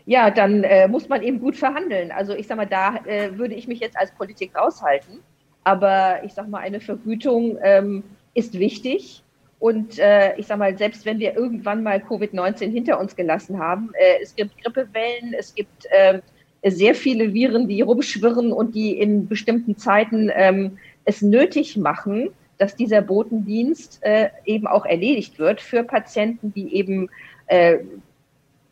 Ja, 0.04 0.30
dann 0.30 0.64
äh, 0.64 0.88
muss 0.88 1.08
man 1.08 1.22
eben 1.22 1.40
gut 1.40 1.56
verhandeln. 1.56 2.10
Also 2.10 2.34
ich 2.34 2.46
sage 2.46 2.58
mal, 2.58 2.66
da 2.66 2.96
äh, 3.06 3.38
würde 3.38 3.54
ich 3.54 3.68
mich 3.68 3.80
jetzt 3.80 3.96
als 3.96 4.10
Politik 4.12 4.56
raushalten. 4.56 5.20
Aber 5.64 6.24
ich 6.24 6.34
sage 6.34 6.50
mal, 6.50 6.58
eine 6.58 6.80
Vergütung 6.80 7.58
ähm, 7.62 8.02
ist 8.34 8.58
wichtig. 8.58 9.22
Und 9.60 10.00
äh, 10.00 10.36
ich 10.38 10.48
sage 10.48 10.58
mal, 10.58 10.76
selbst 10.76 11.06
wenn 11.06 11.20
wir 11.20 11.36
irgendwann 11.36 11.84
mal 11.84 11.98
Covid-19 11.98 12.70
hinter 12.70 12.98
uns 12.98 13.14
gelassen 13.14 13.60
haben, 13.60 13.92
äh, 13.94 14.20
es 14.20 14.34
gibt 14.34 14.60
Grippewellen, 14.60 15.34
es 15.38 15.54
gibt 15.54 15.86
äh, 15.90 16.20
sehr 16.64 16.96
viele 16.96 17.32
Viren, 17.32 17.68
die 17.68 17.80
rumschwirren 17.80 18.52
und 18.52 18.74
die 18.74 18.98
in 18.98 19.28
bestimmten 19.28 19.76
Zeiten 19.76 20.30
ähm, 20.34 20.78
es 21.04 21.22
nötig 21.22 21.76
machen, 21.76 22.30
dass 22.58 22.74
dieser 22.74 23.02
Botendienst 23.02 24.00
äh, 24.02 24.30
eben 24.44 24.66
auch 24.66 24.84
erledigt 24.84 25.38
wird 25.38 25.60
für 25.60 25.84
Patienten, 25.84 26.52
die 26.52 26.74
eben 26.74 27.08
äh, 27.46 27.78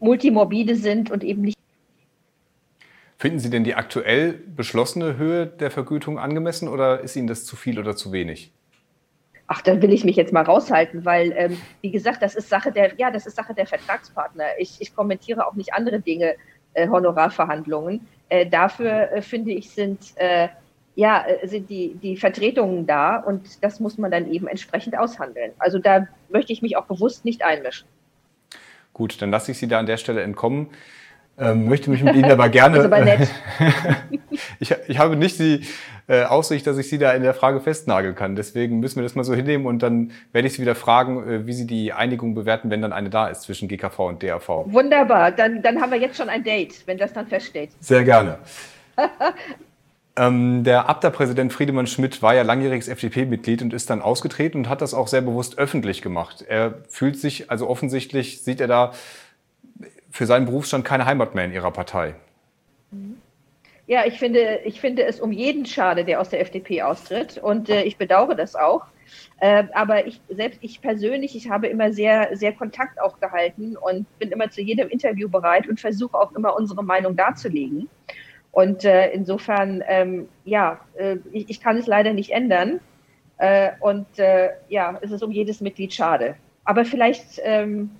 multimorbide 0.00 0.76
sind 0.76 1.10
und 1.10 1.22
eben 1.22 1.42
nicht. 1.42 1.56
Finden 3.16 3.38
Sie 3.38 3.50
denn 3.50 3.64
die 3.64 3.74
aktuell 3.74 4.32
beschlossene 4.32 5.16
Höhe 5.18 5.46
der 5.46 5.70
Vergütung 5.70 6.18
angemessen 6.18 6.68
oder 6.68 7.00
ist 7.00 7.16
Ihnen 7.16 7.26
das 7.26 7.44
zu 7.44 7.54
viel 7.54 7.78
oder 7.78 7.94
zu 7.94 8.12
wenig? 8.12 8.52
Ach, 9.46 9.60
da 9.62 9.82
will 9.82 9.92
ich 9.92 10.04
mich 10.04 10.16
jetzt 10.16 10.32
mal 10.32 10.44
raushalten, 10.44 11.04
weil, 11.04 11.32
ähm, 11.36 11.60
wie 11.80 11.90
gesagt, 11.90 12.22
das 12.22 12.34
ist 12.34 12.48
Sache 12.48 12.72
der, 12.72 12.94
ja, 12.98 13.10
das 13.10 13.26
ist 13.26 13.36
Sache 13.36 13.52
der 13.52 13.66
Vertragspartner. 13.66 14.44
Ich, 14.58 14.80
ich 14.80 14.94
kommentiere 14.94 15.46
auch 15.46 15.54
nicht 15.54 15.74
andere 15.74 16.00
Dinge, 16.00 16.36
äh, 16.74 16.88
Honorarverhandlungen. 16.88 18.06
Äh, 18.28 18.46
dafür 18.46 19.12
äh, 19.12 19.22
finde 19.22 19.50
ich 19.50 19.70
sind 19.70 20.12
äh, 20.16 20.48
ja 20.94 21.26
äh, 21.26 21.46
sind 21.48 21.68
die 21.68 21.94
die 21.94 22.16
Vertretungen 22.16 22.86
da 22.86 23.16
und 23.16 23.62
das 23.62 23.80
muss 23.80 23.98
man 23.98 24.10
dann 24.10 24.30
eben 24.30 24.46
entsprechend 24.46 24.96
aushandeln. 24.96 25.52
Also 25.58 25.78
da 25.78 26.06
möchte 26.28 26.52
ich 26.52 26.62
mich 26.62 26.76
auch 26.76 26.86
bewusst 26.86 27.24
nicht 27.24 27.42
einmischen. 27.42 27.88
Gut, 28.92 29.20
dann 29.22 29.30
lasse 29.30 29.52
ich 29.52 29.58
Sie 29.58 29.68
da 29.68 29.78
an 29.78 29.86
der 29.86 29.96
Stelle 29.96 30.22
entkommen. 30.22 30.68
Ähm, 31.38 31.68
möchte 31.68 31.88
mich 31.90 32.02
mit 32.02 32.14
Ihnen 32.16 32.30
aber 32.30 32.48
gerne. 32.50 32.78
Ist 32.78 32.84
aber 32.84 33.00
nett. 33.00 33.28
ich, 34.60 34.74
ich 34.88 34.98
habe 34.98 35.16
nicht 35.16 35.38
die 35.38 35.62
äh, 36.06 36.24
Aussicht, 36.24 36.66
dass 36.66 36.76
ich 36.76 36.88
Sie 36.88 36.98
da 36.98 37.12
in 37.12 37.22
der 37.22 37.32
Frage 37.32 37.60
festnageln 37.60 38.14
kann. 38.14 38.36
Deswegen 38.36 38.80
müssen 38.80 38.96
wir 38.96 39.04
das 39.04 39.14
mal 39.14 39.24
so 39.24 39.34
hinnehmen 39.34 39.64
und 39.64 39.82
dann 39.82 40.10
werde 40.32 40.48
ich 40.48 40.54
Sie 40.54 40.60
wieder 40.60 40.74
fragen, 40.74 41.26
äh, 41.26 41.46
wie 41.46 41.52
Sie 41.54 41.66
die 41.66 41.92
Einigung 41.92 42.34
bewerten, 42.34 42.70
wenn 42.70 42.82
dann 42.82 42.92
eine 42.92 43.08
da 43.08 43.28
ist 43.28 43.42
zwischen 43.42 43.68
GKV 43.68 43.98
und 44.00 44.22
DAV. 44.22 44.48
Wunderbar, 44.66 45.32
dann, 45.32 45.62
dann 45.62 45.80
haben 45.80 45.92
wir 45.92 45.98
jetzt 45.98 46.16
schon 46.16 46.28
ein 46.28 46.44
Date, 46.44 46.82
wenn 46.86 46.98
das 46.98 47.12
dann 47.12 47.26
feststeht. 47.26 47.70
Sehr 47.80 48.04
gerne. 48.04 48.38
Ähm, 50.20 50.64
der 50.64 50.86
Abda-Präsident 50.86 51.50
Friedemann 51.50 51.86
Schmidt 51.86 52.20
war 52.20 52.34
ja 52.34 52.42
langjähriges 52.42 52.88
FDP-Mitglied 52.88 53.62
und 53.62 53.72
ist 53.72 53.88
dann 53.88 54.02
ausgetreten 54.02 54.58
und 54.58 54.68
hat 54.68 54.82
das 54.82 54.92
auch 54.92 55.08
sehr 55.08 55.22
bewusst 55.22 55.56
öffentlich 55.56 56.02
gemacht. 56.02 56.44
Er 56.46 56.74
fühlt 56.90 57.16
sich, 57.16 57.50
also 57.50 57.66
offensichtlich 57.66 58.42
sieht 58.42 58.60
er 58.60 58.68
da 58.68 58.92
für 60.10 60.26
seinen 60.26 60.44
Berufsstand 60.44 60.84
keine 60.84 61.06
Heimat 61.06 61.34
mehr 61.34 61.46
in 61.46 61.52
Ihrer 61.52 61.70
Partei. 61.70 62.16
Ja, 63.86 64.04
ich 64.04 64.18
finde, 64.18 64.60
ich 64.66 64.78
finde 64.78 65.04
es 65.04 65.20
um 65.20 65.32
jeden 65.32 65.64
schade, 65.64 66.04
der 66.04 66.20
aus 66.20 66.28
der 66.28 66.42
FDP 66.42 66.82
austritt. 66.82 67.38
Und 67.38 67.70
äh, 67.70 67.84
ich 67.84 67.96
bedauere 67.96 68.34
das 68.34 68.54
auch. 68.54 68.82
Äh, 69.38 69.64
aber 69.72 70.06
ich 70.06 70.20
selbst, 70.28 70.58
ich 70.60 70.82
persönlich, 70.82 71.34
ich 71.34 71.48
habe 71.48 71.66
immer 71.68 71.94
sehr, 71.94 72.36
sehr 72.36 72.52
Kontakt 72.52 73.00
auch 73.00 73.18
gehalten 73.20 73.74
und 73.74 74.06
bin 74.18 74.30
immer 74.32 74.50
zu 74.50 74.60
jedem 74.60 74.90
Interview 74.90 75.30
bereit 75.30 75.66
und 75.66 75.80
versuche 75.80 76.18
auch 76.18 76.32
immer 76.32 76.54
unsere 76.56 76.84
Meinung 76.84 77.16
darzulegen. 77.16 77.88
Und 78.52 78.84
äh, 78.84 79.10
insofern, 79.12 79.82
ähm, 79.86 80.28
ja, 80.44 80.80
äh, 80.94 81.16
ich, 81.32 81.50
ich, 81.50 81.60
kann 81.60 81.76
es 81.76 81.86
leider 81.86 82.12
nicht 82.12 82.30
ändern. 82.30 82.80
Äh, 83.38 83.70
und 83.80 84.18
äh, 84.18 84.50
ja, 84.68 84.98
es 85.00 85.12
ist 85.12 85.22
um 85.22 85.30
jedes 85.30 85.60
Mitglied 85.60 85.94
schade. 85.94 86.34
Aber 86.64 86.84
vielleicht 86.84 87.40
ähm, 87.42 87.90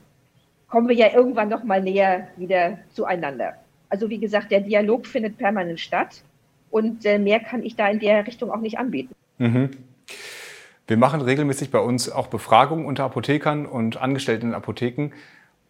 kommen 0.68 0.88
wir 0.88 0.96
ja 0.96 1.12
irgendwann 1.12 1.48
noch 1.48 1.64
mal 1.64 1.80
näher 1.80 2.28
wieder 2.36 2.78
zueinander. 2.90 3.54
Also 3.88 4.08
wie 4.10 4.18
gesagt, 4.18 4.50
der 4.50 4.60
Dialog 4.60 5.06
findet 5.06 5.38
permanent 5.38 5.80
statt 5.80 6.22
und 6.70 7.04
äh, 7.04 7.18
mehr 7.18 7.40
kann 7.40 7.62
ich 7.62 7.76
da 7.76 7.88
in 7.88 7.98
der 7.98 8.26
Richtung 8.26 8.50
auch 8.50 8.60
nicht 8.60 8.78
anbieten. 8.78 9.14
Mhm. 9.38 9.70
Wir 10.86 10.96
machen 10.96 11.20
regelmäßig 11.20 11.70
bei 11.70 11.78
uns 11.78 12.10
auch 12.10 12.26
Befragungen 12.26 12.84
unter 12.84 13.04
Apothekern 13.04 13.66
und 13.66 13.96
Angestellten 13.96 14.48
in 14.48 14.54
Apotheken. 14.54 15.10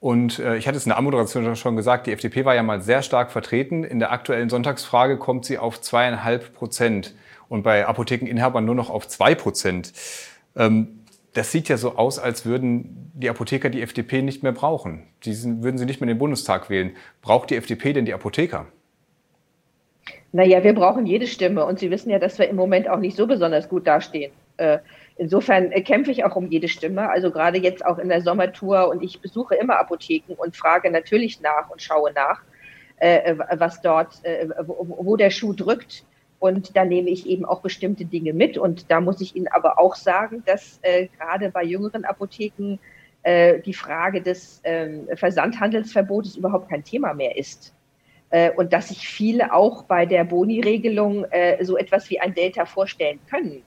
Und 0.00 0.38
äh, 0.38 0.56
ich 0.56 0.66
hatte 0.66 0.78
es 0.78 0.86
in 0.86 0.90
der 0.90 0.96
Anmoderation 0.96 1.54
schon 1.56 1.76
gesagt, 1.76 2.06
die 2.06 2.12
FDP 2.12 2.46
war 2.46 2.54
ja 2.54 2.62
mal 2.62 2.80
sehr 2.80 3.02
stark 3.02 3.30
vertreten. 3.30 3.84
In 3.84 3.98
der 3.98 4.10
aktuellen 4.12 4.48
Sonntagsfrage 4.48 5.18
kommt 5.18 5.44
sie 5.44 5.58
auf 5.58 5.80
zweieinhalb 5.80 6.54
Prozent 6.54 7.14
und 7.48 7.62
bei 7.62 7.86
Apothekeninhabern 7.86 8.64
nur 8.64 8.74
noch 8.74 8.88
auf 8.88 9.06
zwei 9.06 9.34
Prozent. 9.34 9.92
Ähm, 10.56 11.00
das 11.34 11.52
sieht 11.52 11.68
ja 11.68 11.76
so 11.76 11.96
aus, 11.96 12.18
als 12.18 12.46
würden 12.46 13.12
die 13.14 13.28
Apotheker 13.28 13.68
die 13.68 13.82
FDP 13.82 14.22
nicht 14.22 14.42
mehr 14.42 14.52
brauchen. 14.52 15.06
Die 15.24 15.36
würden 15.62 15.76
sie 15.76 15.84
nicht 15.84 16.00
mehr 16.00 16.08
in 16.08 16.16
den 16.16 16.18
Bundestag 16.18 16.70
wählen. 16.70 16.96
Braucht 17.20 17.50
die 17.50 17.56
FDP 17.56 17.92
denn 17.92 18.06
die 18.06 18.14
Apotheker? 18.14 18.66
Naja, 20.32 20.64
wir 20.64 20.74
brauchen 20.74 21.06
jede 21.06 21.26
Stimme 21.26 21.64
und 21.64 21.78
Sie 21.78 21.90
wissen 21.90 22.10
ja, 22.10 22.18
dass 22.18 22.38
wir 22.38 22.48
im 22.48 22.56
Moment 22.56 22.88
auch 22.88 22.98
nicht 22.98 23.16
so 23.16 23.26
besonders 23.26 23.68
gut 23.68 23.86
dastehen. 23.86 24.32
Äh, 24.56 24.78
insofern 25.20 25.70
äh, 25.70 25.82
kämpfe 25.82 26.10
ich 26.10 26.24
auch 26.24 26.34
um 26.34 26.48
jede 26.48 26.68
Stimme, 26.68 27.10
also 27.10 27.30
gerade 27.30 27.58
jetzt 27.58 27.84
auch 27.84 27.98
in 27.98 28.08
der 28.08 28.22
Sommertour 28.22 28.88
und 28.88 29.02
ich 29.02 29.20
besuche 29.20 29.54
immer 29.54 29.78
Apotheken 29.78 30.34
und 30.34 30.56
frage 30.56 30.90
natürlich 30.90 31.40
nach 31.40 31.70
und 31.70 31.82
schaue 31.82 32.12
nach, 32.12 32.42
äh, 32.96 33.36
was 33.56 33.80
dort, 33.82 34.22
wo 34.66 35.16
der 35.16 35.30
Schuh 35.30 35.52
drückt. 35.52 36.04
Und 36.38 36.74
da 36.74 36.86
nehme 36.86 37.10
ich 37.10 37.26
eben 37.26 37.44
auch 37.44 37.60
bestimmte 37.60 38.06
Dinge 38.06 38.32
mit. 38.32 38.56
Und 38.56 38.90
da 38.90 39.00
muss 39.00 39.20
ich 39.20 39.36
Ihnen 39.36 39.48
aber 39.48 39.78
auch 39.78 39.94
sagen, 39.94 40.42
dass 40.46 40.80
äh, 40.80 41.08
gerade 41.18 41.50
bei 41.50 41.62
jüngeren 41.62 42.06
Apotheken 42.06 42.78
äh, 43.22 43.60
die 43.60 43.74
Frage 43.74 44.22
des 44.22 44.60
äh, 44.64 45.16
Versandhandelsverbotes 45.16 46.36
überhaupt 46.36 46.70
kein 46.70 46.82
Thema 46.82 47.12
mehr 47.12 47.36
ist. 47.36 47.74
Äh, 48.30 48.52
und 48.52 48.72
dass 48.72 48.88
sich 48.88 49.06
viele 49.06 49.52
auch 49.52 49.82
bei 49.82 50.06
der 50.06 50.24
Boni-Regelung 50.24 51.26
äh, 51.30 51.62
so 51.62 51.76
etwas 51.76 52.08
wie 52.08 52.20
ein 52.20 52.32
Delta 52.32 52.64
vorstellen 52.64 53.20
können. 53.28 53.62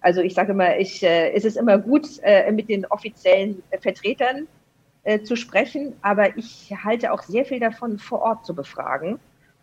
Also 0.00 0.20
ich 0.20 0.34
sage 0.34 0.54
mal, 0.54 0.76
ich, 0.78 1.02
äh, 1.02 1.32
es 1.32 1.44
ist 1.44 1.56
immer 1.56 1.78
gut, 1.78 2.06
mit 2.52 2.68
den 2.68 2.86
offiziellen 2.86 3.62
Vertretern 3.80 4.46
zu 5.24 5.36
sprechen, 5.36 5.94
aber 6.02 6.36
ich 6.36 6.74
halte 6.84 7.12
auch 7.12 7.22
sehr 7.22 7.44
viel 7.44 7.60
davon, 7.60 7.98
vor 7.98 8.20
Ort 8.20 8.44
zu 8.44 8.54
befragen 8.54 9.18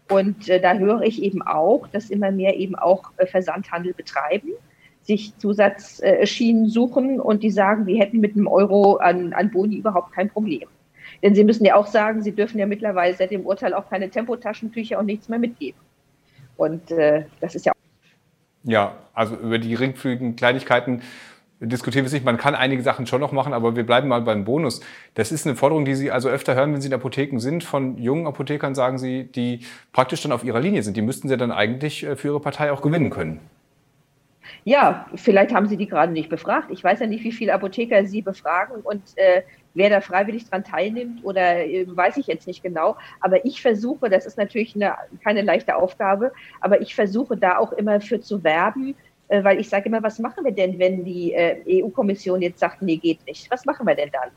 und 0.10 0.50
äh, 0.50 0.60
da 0.60 0.76
höre 0.76 1.02
ich 1.02 1.22
eben 1.22 1.42
auch, 1.42 1.88
dass 1.88 2.10
immer 2.10 2.32
mehr 2.32 2.58
eben 2.58 2.76
auch 2.76 3.12
äh, 3.18 3.26
Versandhandel 3.26 3.94
betreiben, 3.94 4.50
sich 5.02 5.38
Zusatzschienen 5.38 6.68
suchen 6.68 7.20
und 7.20 7.44
die 7.44 7.52
sagen, 7.52 7.86
wir 7.86 8.00
hätten 8.00 8.20
mit 8.20 8.36
einem 8.36 8.48
Euro 8.48 8.96
an, 8.96 9.34
an 9.34 9.52
Boni 9.52 9.78
überhaupt 9.78 10.14
kein 10.14 10.30
Problem. 10.30 10.68
Denn 11.22 11.36
sie 11.36 11.44
müssen 11.44 11.66
ja 11.66 11.76
auch 11.76 11.88
sagen, 11.88 12.24
sie 12.24 12.32
dürfen 12.32 12.58
ja 12.58 12.66
mittlerweile 12.66 13.16
seit 13.16 13.32
dem 13.32 13.46
Urteil 13.46 13.74
auch 13.74 13.90
keine 13.90 14.10
Tempotaschentücher 14.10 14.98
und 14.98 15.06
nichts 15.06 15.30
mehr 15.30 15.40
mitgeben. 15.40 15.80
Und 16.58 16.92
äh, 16.92 17.26
das 17.40 17.56
ist 17.56 17.66
ja. 17.66 17.74
Ja, 18.66 18.96
also 19.14 19.36
über 19.36 19.60
die 19.60 19.70
geringfügigen 19.70 20.36
Kleinigkeiten 20.36 21.02
diskutieren 21.60 22.04
wir 22.04 22.08
es 22.08 22.14
nicht. 22.14 22.26
Man 22.26 22.38
kann 22.38 22.56
einige 22.56 22.82
Sachen 22.82 23.08
schon 23.08 23.22
noch 23.22 23.32
machen, 23.32 23.54
aber 23.54 23.76
wir 23.76 23.86
bleiben 23.86 24.08
mal 24.08 24.22
beim 24.22 24.44
Bonus. 24.44 24.82
Das 25.14 25.32
ist 25.32 25.46
eine 25.46 25.56
Forderung, 25.56 25.86
die 25.86 25.96
Sie 25.96 26.12
also 26.12 26.30
öfter 26.30 26.56
hören, 26.56 26.74
wenn 26.74 26.82
Sie 26.82 26.88
in 26.88 26.94
Apotheken 26.94 27.40
sind. 27.40 27.64
Von 27.64 27.98
jungen 27.98 28.28
Apothekern 28.28 28.76
sagen 28.76 28.98
Sie, 28.98 29.24
die 29.24 29.62
praktisch 29.94 30.22
dann 30.22 30.32
auf 30.32 30.44
Ihrer 30.44 30.60
Linie 30.60 30.84
sind. 30.84 30.98
Die 30.98 31.02
müssten 31.02 31.30
Sie 31.30 31.38
dann 31.38 31.52
eigentlich 31.52 32.04
äh, 32.04 32.16
für 32.16 32.30
Ihre 32.30 32.40
Partei 32.40 32.72
auch 32.72 32.82
gewinnen 32.82 33.10
können. 33.10 33.40
Ja, 34.64 35.06
vielleicht 35.16 35.54
haben 35.54 35.68
Sie 35.68 35.78
die 35.78 35.88
gerade 35.88 36.12
nicht 36.12 36.30
befragt. 36.30 36.70
Ich 36.72 36.84
weiß 36.84 37.00
ja 37.00 37.08
nicht, 37.08 37.24
wie 37.24 37.32
viele 37.32 37.54
Apotheker 37.54 38.06
Sie 38.06 38.22
befragen 38.22 38.82
und 38.84 39.02
äh, 39.16 39.44
wer 39.76 39.90
da 39.90 40.02
freiwillig 40.02 40.50
dran 40.50 40.64
teilnimmt 40.64 41.24
oder 41.24 41.64
äh, 41.64 41.86
weiß 41.88 42.18
ich 42.18 42.28
jetzt 42.28 42.48
nicht 42.48 42.64
genau. 42.64 42.98
Aber 43.20 43.46
ich 43.46 43.62
versuche, 43.62 44.10
das 44.10 44.26
ist 44.26 44.38
natürlich 44.38 44.76
eine, 44.76 44.96
keine 45.24 45.44
leichte 45.44 45.76
Aufgabe, 45.76 46.32
aber 46.62 46.82
ich 46.82 46.96
versuche 46.96 47.38
da 47.38 47.58
auch 47.60 47.74
immer 47.74 48.02
für 48.02 48.20
zu 48.20 48.44
werben, 48.44 48.96
äh, 49.28 49.44
weil 49.44 49.60
ich 49.60 49.70
sage 49.70 49.88
immer, 49.88 50.02
was 50.02 50.18
machen 50.18 50.44
wir 50.44 50.52
denn, 50.52 50.80
wenn 50.80 51.04
die 51.04 51.34
äh, 51.34 51.84
EU-Kommission 51.84 52.42
jetzt 52.42 52.60
sagt, 52.60 52.82
nee, 52.82 52.98
geht 52.98 53.26
nicht? 53.28 53.52
Was 53.52 53.66
machen 53.66 53.86
wir 53.86 53.96
denn 53.96 54.10
dann? 54.12 54.30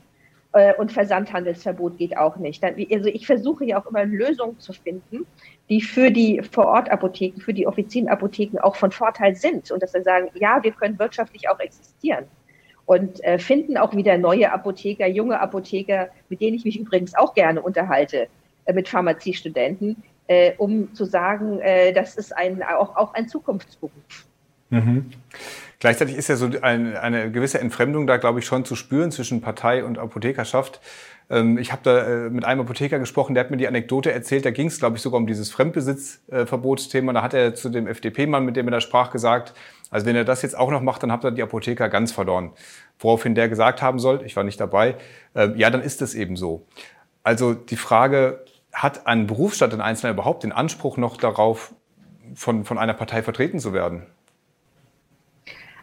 Äh, 0.52 0.74
und 0.74 0.92
Versandhandelsverbot 0.92 1.98
geht 1.98 2.16
auch 2.16 2.36
nicht. 2.36 2.64
also 2.64 3.08
ich 3.08 3.26
versuche 3.26 3.64
ja 3.64 3.80
auch 3.80 3.86
immer 3.86 4.04
Lösungen 4.04 4.58
zu 4.58 4.72
finden, 4.72 5.26
die 5.68 5.82
für 5.82 6.10
die 6.10 6.42
Vorortapotheken, 6.42 7.40
für 7.40 7.52
die 7.52 7.66
Offizienapotheken 7.66 8.58
auch 8.60 8.76
von 8.76 8.90
Vorteil 8.90 9.36
sind. 9.36 9.70
Und 9.70 9.82
dass 9.82 9.92
wir 9.92 10.02
sagen, 10.02 10.30
ja, 10.34 10.62
wir 10.62 10.72
können 10.72 10.98
wirtschaftlich 10.98 11.48
auch 11.48 11.60
existieren. 11.60 12.24
Und 12.88 13.20
finden 13.36 13.76
auch 13.76 13.94
wieder 13.94 14.16
neue 14.16 14.50
Apotheker, 14.50 15.06
junge 15.06 15.38
Apotheker, 15.38 16.08
mit 16.30 16.40
denen 16.40 16.56
ich 16.56 16.64
mich 16.64 16.80
übrigens 16.80 17.14
auch 17.14 17.34
gerne 17.34 17.60
unterhalte, 17.60 18.28
mit 18.72 18.88
Pharmaziestudenten, 18.88 20.02
um 20.56 20.94
zu 20.94 21.04
sagen, 21.04 21.60
das 21.94 22.16
ist 22.16 22.34
ein, 22.34 22.62
auch, 22.62 22.96
auch 22.96 23.12
ein 23.12 23.28
Zukunftsberuf. 23.28 23.92
Mhm. 24.70 25.10
Gleichzeitig 25.80 26.16
ist 26.16 26.28
ja 26.28 26.36
so 26.36 26.50
ein, 26.62 26.96
eine 26.96 27.30
gewisse 27.30 27.60
Entfremdung 27.60 28.06
da, 28.06 28.16
glaube 28.16 28.40
ich, 28.40 28.46
schon 28.46 28.64
zu 28.64 28.74
spüren 28.74 29.12
zwischen 29.12 29.40
Partei 29.40 29.84
und 29.84 29.98
Apothekerschaft. 29.98 30.80
Ähm, 31.30 31.56
ich 31.56 31.72
habe 31.72 31.82
da 31.84 32.26
äh, 32.26 32.30
mit 32.30 32.44
einem 32.44 32.62
Apotheker 32.62 32.98
gesprochen, 32.98 33.34
der 33.34 33.44
hat 33.44 33.50
mir 33.50 33.58
die 33.58 33.68
Anekdote 33.68 34.12
erzählt, 34.12 34.44
da 34.44 34.50
ging 34.50 34.66
es, 34.66 34.78
glaube 34.78 34.96
ich, 34.96 35.02
sogar 35.02 35.18
um 35.18 35.26
dieses 35.26 35.50
Fremdbesitzverbotsthema. 35.50 37.12
Da 37.12 37.22
hat 37.22 37.34
er 37.34 37.54
zu 37.54 37.68
dem 37.68 37.86
FDP-Mann, 37.86 38.44
mit 38.44 38.56
dem 38.56 38.66
er 38.66 38.72
da 38.72 38.80
sprach, 38.80 39.10
gesagt, 39.10 39.54
also 39.90 40.06
wenn 40.06 40.16
er 40.16 40.24
das 40.24 40.42
jetzt 40.42 40.56
auch 40.56 40.70
noch 40.70 40.82
macht, 40.82 41.02
dann 41.02 41.12
habt 41.12 41.24
ihr 41.24 41.30
die 41.30 41.42
Apotheker 41.42 41.88
ganz 41.88 42.12
verloren. 42.12 42.52
Woraufhin 42.98 43.34
der 43.34 43.48
gesagt 43.48 43.82
haben 43.82 43.98
soll, 43.98 44.22
ich 44.24 44.36
war 44.36 44.44
nicht 44.44 44.60
dabei, 44.60 44.96
äh, 45.34 45.50
ja, 45.56 45.70
dann 45.70 45.82
ist 45.82 46.02
es 46.02 46.14
eben 46.14 46.36
so. 46.36 46.66
Also 47.22 47.54
die 47.54 47.76
Frage, 47.76 48.44
hat 48.72 49.06
ein 49.06 49.26
Berufsstaat 49.26 49.72
in 49.72 49.80
Einzelner 49.80 50.12
überhaupt 50.12 50.42
den 50.42 50.52
Anspruch 50.52 50.96
noch 50.96 51.16
darauf, 51.16 51.74
von, 52.34 52.64
von 52.64 52.78
einer 52.78 52.94
Partei 52.94 53.22
vertreten 53.22 53.58
zu 53.58 53.72
werden? 53.72 54.06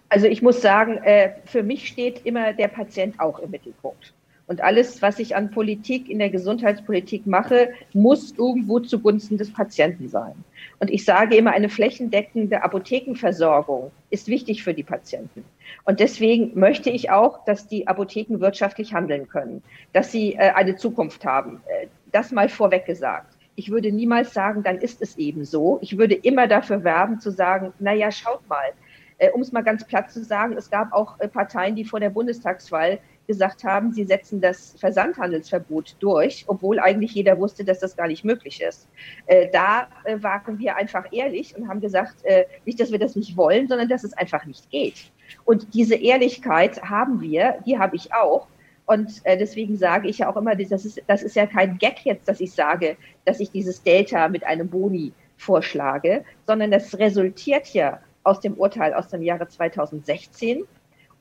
Also 0.10 0.28
ich 0.28 0.42
muss 0.42 0.62
sagen, 0.62 0.98
äh, 0.98 1.34
für 1.46 1.64
mich 1.64 1.88
steht 1.88 2.26
immer 2.26 2.54
der 2.54 2.68
Patient 2.68 3.20
auch 3.20 3.40
im 3.40 3.52
Mittelpunkt. 3.52 4.14
Und 4.48 4.62
alles, 4.62 5.02
was 5.02 5.18
ich 5.18 5.36
an 5.36 5.50
Politik 5.50 6.10
in 6.10 6.20
der 6.20 6.30
Gesundheitspolitik 6.30 7.26
mache, 7.26 7.70
muss 7.94 8.32
irgendwo 8.38 8.80
zugunsten 8.80 9.38
des 9.38 9.52
Patienten 9.52 10.08
sein. 10.08 10.36
Und 10.80 10.92
ich 10.92 11.04
sage 11.04 11.36
immer, 11.36 11.52
eine 11.52 11.70
flächendeckende 11.70 12.64
Apothekenversorgung 12.64 13.92
ist 14.12 14.28
wichtig 14.28 14.64
für 14.64 14.74
die 14.74 14.84
Patienten. 14.84 15.44
Und 15.86 16.00
deswegen 16.00 16.52
möchte 16.60 16.92
ich 16.92 17.10
auch, 17.10 17.44
dass 17.46 17.68
die 17.68 17.88
Apotheken 17.88 18.40
wirtschaftlich 18.40 18.94
handeln 18.94 19.28
können, 19.28 19.64
dass 19.94 20.12
sie 20.12 20.34
äh, 20.34 20.52
eine 20.52 20.76
Zukunft 20.76 21.26
haben. 21.26 21.62
Äh, 21.68 21.88
das 22.12 22.32
mal 22.32 22.50
vorweg 22.50 22.86
gesagt. 22.86 23.36
Ich 23.56 23.72
würde 23.72 23.92
niemals 23.92 24.34
sagen, 24.34 24.64
dann 24.64 24.78
ist 24.78 25.02
es 25.02 25.18
eben 25.18 25.44
so. 25.44 25.80
Ich 25.82 25.98
würde 25.98 26.14
immer 26.14 26.48
dafür 26.48 26.84
werben 26.84 27.20
zu 27.20 27.32
sagen, 27.32 27.74
na 27.80 27.94
ja, 27.94 28.12
schaut 28.12 28.48
mal, 28.48 28.74
äh, 29.18 29.32
um 29.32 29.42
es 29.42 29.52
mal 29.52 29.64
ganz 29.64 29.86
platt 29.86 30.12
zu 30.12 30.24
sagen, 30.24 30.56
es 30.58 30.70
gab 30.70 30.94
auch 30.94 31.18
Parteien, 31.34 31.76
die 31.76 31.86
vor 31.86 32.00
der 32.00 32.10
Bundestagswahl 32.10 33.00
gesagt 33.28 33.64
haben, 33.64 33.92
sie 33.92 34.04
setzen 34.04 34.42
das 34.42 34.76
Versandhandelsverbot 34.80 35.96
durch, 36.00 36.46
obwohl 36.48 36.80
eigentlich 36.80 37.14
jeder 37.14 37.40
wusste, 37.40 37.64
dass 37.64 37.80
das 37.80 37.96
gar 37.96 38.08
nicht 38.08 38.24
möglich 38.24 38.62
ist. 38.62 38.88
Äh, 39.26 39.50
da 39.52 39.88
äh, 40.04 40.22
waren 40.22 40.60
wir 40.60 40.76
einfach 40.76 41.06
ehrlich 41.12 41.56
und 41.58 41.68
haben 41.68 41.82
gesagt, 41.82 42.24
äh, 42.24 42.46
nicht, 42.66 42.80
dass 42.80 42.92
wir 42.92 43.00
das 43.00 43.16
nicht 43.16 43.38
wollen, 43.38 43.68
sondern 43.68 43.90
dass 43.90 44.04
es 44.04 44.14
einfach 44.14 44.46
nicht 44.46 44.70
geht. 44.70 45.12
Und 45.44 45.74
diese 45.74 45.96
Ehrlichkeit 45.96 46.82
haben 46.84 47.22
wir, 47.22 47.58
die 47.66 47.78
habe 47.78 47.96
ich 47.96 48.14
auch. 48.14 48.48
Und 48.86 49.22
äh, 49.24 49.38
deswegen 49.38 49.78
sage 49.78 50.08
ich 50.08 50.20
ja 50.20 50.30
auch 50.32 50.38
immer, 50.38 50.56
das 50.56 50.86
ist, 50.86 51.02
das 51.08 51.24
ist 51.24 51.36
ja 51.36 51.48
kein 51.48 51.78
Gag 51.80 52.06
jetzt, 52.06 52.28
dass 52.28 52.40
ich 52.40 52.52
sage, 52.52 52.98
dass 53.26 53.40
ich 53.40 53.50
dieses 53.50 53.82
Delta 53.82 54.28
mit 54.30 54.44
einem 54.44 54.70
Boni 54.70 55.14
vorschlage, 55.38 56.24
sondern 56.46 56.72
das 56.72 56.98
resultiert 56.98 57.68
ja 57.74 58.00
aus 58.24 58.40
dem 58.40 58.54
Urteil 58.56 58.94
aus 58.94 59.08
dem 59.08 59.22
Jahre 59.22 59.48
2016 59.48 60.66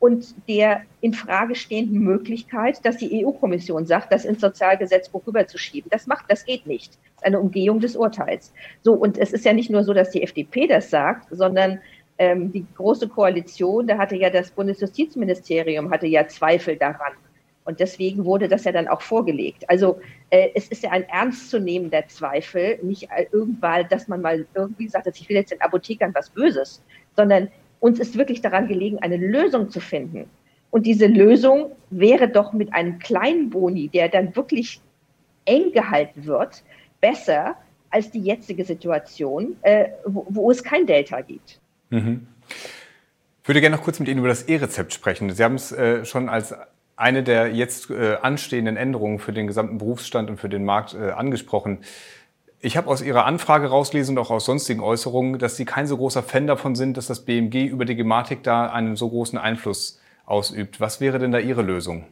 und 0.04 0.34
der 0.48 0.82
in 1.00 1.14
Frage 1.14 1.54
stehenden 1.54 2.00
Möglichkeit, 2.00 2.84
dass 2.84 2.98
die 2.98 3.24
EU-Kommission 3.24 3.86
sagt, 3.86 4.12
das 4.12 4.26
ins 4.26 4.42
Sozialgesetzbuch 4.42 5.26
rüberzuschieben. 5.26 5.90
Das 5.90 6.06
macht, 6.06 6.26
das 6.28 6.44
geht 6.44 6.66
nicht. 6.66 6.92
Das 6.92 7.22
ist 7.22 7.24
eine 7.24 7.40
Umgehung 7.40 7.80
des 7.80 7.96
Urteils. 7.96 8.52
So, 8.82 8.92
und 8.92 9.16
es 9.16 9.32
ist 9.32 9.46
ja 9.46 9.54
nicht 9.54 9.70
nur 9.70 9.82
so, 9.82 9.94
dass 9.94 10.10
die 10.10 10.22
FDP 10.22 10.66
das 10.66 10.90
sagt, 10.90 11.28
sondern 11.30 11.78
ähm, 12.18 12.52
die 12.52 12.66
große 12.76 13.08
Koalition, 13.08 13.86
da 13.86 13.96
hatte 13.96 14.14
ja 14.14 14.28
das 14.28 14.50
Bundesjustizministerium 14.50 15.90
hatte 15.90 16.06
ja 16.06 16.28
Zweifel 16.28 16.76
daran. 16.76 17.12
Und 17.64 17.80
deswegen 17.80 18.26
wurde 18.26 18.46
das 18.46 18.64
ja 18.64 18.72
dann 18.72 18.88
auch 18.88 19.00
vorgelegt. 19.00 19.64
Also 19.70 19.98
äh, 20.28 20.50
es 20.54 20.68
ist 20.68 20.82
ja 20.82 20.90
ein 20.90 21.08
ernstzunehmender 21.08 22.06
Zweifel, 22.08 22.78
nicht 22.82 23.08
irgendwann, 23.32 23.88
dass 23.88 24.06
man 24.06 24.20
mal 24.20 24.44
irgendwie 24.54 24.86
sagt, 24.86 25.06
dass 25.06 25.18
ich 25.18 25.30
will 25.30 25.36
jetzt 25.36 25.52
den 25.52 25.62
Apothekern 25.62 26.14
was 26.14 26.28
Böses, 26.28 26.82
sondern 27.16 27.48
uns 27.84 28.00
ist 28.00 28.16
wirklich 28.16 28.40
daran 28.40 28.66
gelegen, 28.66 29.00
eine 29.00 29.18
Lösung 29.18 29.68
zu 29.68 29.78
finden. 29.78 30.24
Und 30.70 30.86
diese 30.86 31.06
Lösung 31.06 31.72
wäre 31.90 32.28
doch 32.28 32.54
mit 32.54 32.72
einem 32.72 32.98
kleinen 32.98 33.50
Boni, 33.50 33.88
der 33.88 34.08
dann 34.08 34.34
wirklich 34.34 34.80
eng 35.44 35.70
gehalten 35.72 36.24
wird, 36.24 36.62
besser 37.02 37.56
als 37.90 38.10
die 38.10 38.22
jetzige 38.22 38.64
Situation, 38.64 39.58
äh, 39.60 39.88
wo, 40.06 40.24
wo, 40.30 40.50
es 40.50 40.64
kein 40.64 40.86
Delta 40.86 41.20
gibt. 41.20 41.60
Mhm. 41.90 42.26
Ich 43.42 43.48
würde 43.48 43.60
gerne 43.60 43.76
noch 43.76 43.84
kurz 43.84 44.00
mit 44.00 44.08
Ihnen 44.08 44.20
über 44.20 44.28
das 44.28 44.44
E-Rezept 44.44 44.94
sprechen. 44.94 45.28
Sie 45.28 45.44
haben 45.44 45.56
es 45.56 45.70
äh, 45.70 46.06
schon 46.06 46.30
als 46.30 46.54
eine 46.96 47.22
der 47.22 47.52
jetzt 47.52 47.90
äh, 47.90 48.16
anstehenden 48.22 48.78
Änderungen 48.78 49.18
für 49.18 49.34
den 49.34 49.46
gesamten 49.46 49.76
Berufsstand 49.76 50.30
und 50.30 50.38
für 50.38 50.48
den 50.48 50.64
Markt 50.64 50.94
äh, 50.94 51.10
angesprochen. 51.10 51.80
Ich 52.64 52.78
habe 52.78 52.88
aus 52.88 53.02
Ihrer 53.02 53.26
Anfrage 53.26 53.66
rauslesen 53.66 54.16
und 54.16 54.24
auch 54.24 54.30
aus 54.30 54.46
sonstigen 54.46 54.80
Äußerungen, 54.80 55.38
dass 55.38 55.58
Sie 55.58 55.66
kein 55.66 55.86
so 55.86 55.98
großer 55.98 56.22
Fan 56.22 56.46
davon 56.46 56.74
sind, 56.74 56.96
dass 56.96 57.08
das 57.08 57.26
BMG 57.26 57.66
über 57.66 57.84
die 57.84 57.94
Gematik 57.94 58.42
da 58.42 58.72
einen 58.72 58.96
so 58.96 59.10
großen 59.10 59.38
Einfluss 59.38 60.00
ausübt. 60.24 60.80
Was 60.80 60.98
wäre 60.98 61.18
denn 61.18 61.30
da 61.30 61.38
Ihre 61.40 61.60
Lösung? 61.60 62.06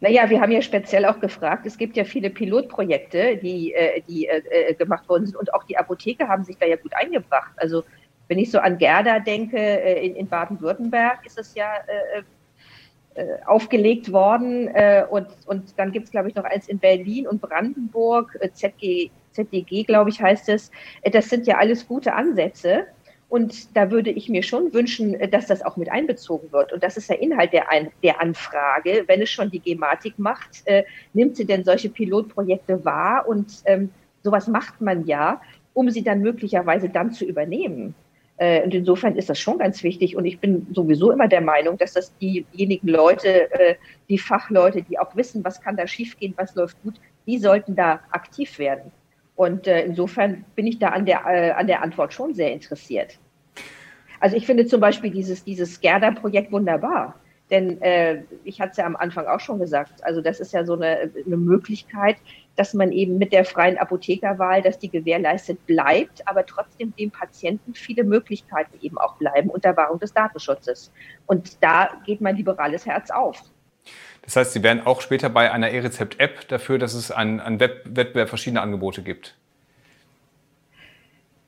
Naja, 0.00 0.28
wir 0.28 0.40
haben 0.40 0.50
ja 0.50 0.60
speziell 0.60 1.04
auch 1.04 1.20
gefragt, 1.20 1.64
es 1.64 1.78
gibt 1.78 1.96
ja 1.96 2.02
viele 2.02 2.28
Pilotprojekte, 2.28 3.36
die, 3.36 3.72
äh, 3.72 4.02
die 4.08 4.26
äh, 4.26 4.42
äh, 4.70 4.74
gemacht 4.74 5.08
worden 5.08 5.26
sind 5.26 5.36
und 5.36 5.54
auch 5.54 5.62
die 5.62 5.78
Apotheker 5.78 6.26
haben 6.26 6.42
sich 6.42 6.56
da 6.58 6.66
ja 6.66 6.74
gut 6.74 6.92
eingebracht. 6.96 7.52
Also 7.58 7.84
wenn 8.26 8.40
ich 8.40 8.50
so 8.50 8.58
an 8.58 8.78
Gerda 8.78 9.20
denke, 9.20 9.56
in, 9.56 10.26
Baden-Württemberg 10.26 11.24
ist 11.24 11.38
es 11.38 11.54
ja 11.54 11.68
aufgelegt 13.46 14.12
worden. 14.12 14.68
Äh, 14.68 15.04
und, 15.08 15.28
und 15.46 15.78
dann 15.78 15.92
gibt 15.92 16.06
es, 16.06 16.10
glaube 16.10 16.28
ich, 16.28 16.34
noch 16.34 16.44
eins 16.44 16.68
in 16.68 16.78
Berlin 16.78 17.26
und 17.26 17.40
Brandenburg, 17.40 18.36
äh, 18.40 18.50
ZG, 18.50 19.10
ZDG, 19.32 19.84
glaube 19.84 20.10
ich, 20.10 20.20
heißt 20.20 20.48
es. 20.48 20.70
Äh, 21.02 21.10
das 21.10 21.28
sind 21.28 21.46
ja 21.46 21.58
alles 21.58 21.86
gute 21.86 22.14
Ansätze. 22.14 22.86
Und 23.28 23.76
da 23.76 23.90
würde 23.90 24.10
ich 24.10 24.28
mir 24.28 24.42
schon 24.42 24.72
wünschen, 24.72 25.14
äh, 25.14 25.28
dass 25.28 25.46
das 25.46 25.62
auch 25.62 25.76
mit 25.76 25.90
einbezogen 25.90 26.52
wird. 26.52 26.72
Und 26.72 26.82
das 26.82 26.96
ist 26.96 27.10
der 27.10 27.20
Inhalt 27.20 27.52
der, 27.52 27.70
Ein 27.70 27.90
der 28.02 28.20
Anfrage. 28.20 29.04
Wenn 29.06 29.22
es 29.22 29.30
schon 29.30 29.50
die 29.50 29.60
Gematik 29.60 30.18
macht, 30.18 30.62
äh, 30.66 30.84
nimmt 31.12 31.36
sie 31.36 31.44
denn 31.44 31.64
solche 31.64 31.88
Pilotprojekte 31.90 32.84
wahr? 32.84 33.26
Und 33.28 33.62
ähm, 33.64 33.90
sowas 34.22 34.48
macht 34.48 34.80
man 34.80 35.06
ja, 35.06 35.40
um 35.72 35.90
sie 35.90 36.02
dann 36.02 36.20
möglicherweise 36.20 36.88
dann 36.88 37.12
zu 37.12 37.24
übernehmen. 37.24 37.94
Äh, 38.36 38.62
und 38.62 38.74
insofern 38.74 39.16
ist 39.16 39.30
das 39.30 39.38
schon 39.38 39.58
ganz 39.58 39.82
wichtig. 39.82 40.16
Und 40.16 40.24
ich 40.24 40.40
bin 40.40 40.66
sowieso 40.72 41.12
immer 41.12 41.28
der 41.28 41.40
Meinung, 41.40 41.78
dass 41.78 41.92
das 41.92 42.16
diejenigen 42.18 42.88
Leute, 42.88 43.52
äh, 43.52 43.76
die 44.08 44.18
Fachleute, 44.18 44.82
die 44.82 44.98
auch 44.98 45.14
wissen, 45.16 45.44
was 45.44 45.60
kann 45.60 45.76
da 45.76 45.86
schiefgehen, 45.86 46.34
was 46.36 46.54
läuft 46.54 46.82
gut, 46.82 46.94
die 47.26 47.38
sollten 47.38 47.76
da 47.76 48.00
aktiv 48.10 48.58
werden. 48.58 48.90
Und 49.36 49.66
äh, 49.66 49.84
insofern 49.84 50.44
bin 50.54 50.66
ich 50.66 50.78
da 50.78 50.88
an 50.88 51.06
der, 51.06 51.26
an 51.56 51.66
der 51.66 51.82
Antwort 51.82 52.12
schon 52.12 52.34
sehr 52.34 52.52
interessiert. 52.52 53.18
Also 54.20 54.36
ich 54.36 54.46
finde 54.46 54.66
zum 54.66 54.80
Beispiel 54.80 55.10
dieses, 55.10 55.44
dieses 55.44 55.80
Gerda-Projekt 55.80 56.52
wunderbar. 56.52 57.16
Denn 57.50 57.80
äh, 57.82 58.22
ich 58.44 58.60
hatte 58.60 58.70
es 58.70 58.76
ja 58.78 58.86
am 58.86 58.96
Anfang 58.96 59.26
auch 59.26 59.40
schon 59.40 59.58
gesagt, 59.58 60.02
also 60.02 60.20
das 60.20 60.40
ist 60.40 60.52
ja 60.52 60.64
so 60.64 60.74
eine, 60.74 61.10
eine 61.26 61.36
Möglichkeit, 61.36 62.16
dass 62.56 62.74
man 62.74 62.92
eben 62.92 63.18
mit 63.18 63.32
der 63.32 63.44
freien 63.44 63.78
Apothekerwahl, 63.78 64.62
dass 64.62 64.78
die 64.78 64.88
gewährleistet 64.88 65.64
bleibt, 65.66 66.26
aber 66.26 66.46
trotzdem 66.46 66.94
dem 66.96 67.10
Patienten 67.10 67.74
viele 67.74 68.04
Möglichkeiten 68.04 68.78
eben 68.80 68.98
auch 68.98 69.16
bleiben 69.16 69.50
unter 69.50 69.76
Wahrung 69.76 69.98
des 69.98 70.12
Datenschutzes. 70.12 70.92
Und 71.26 71.62
da 71.62 71.90
geht 72.06 72.20
mein 72.20 72.36
liberales 72.36 72.86
Herz 72.86 73.10
auf. 73.10 73.42
Das 74.22 74.36
heißt, 74.36 74.52
Sie 74.54 74.62
wären 74.62 74.86
auch 74.86 75.00
später 75.00 75.28
bei 75.28 75.50
einer 75.52 75.70
E-Rezept-App 75.70 76.48
dafür, 76.48 76.78
dass 76.78 76.94
es 76.94 77.10
einen, 77.10 77.40
einen 77.40 77.60
Wettbewerb 77.60 78.28
verschiedener 78.28 78.62
Angebote 78.62 79.02
gibt? 79.02 79.36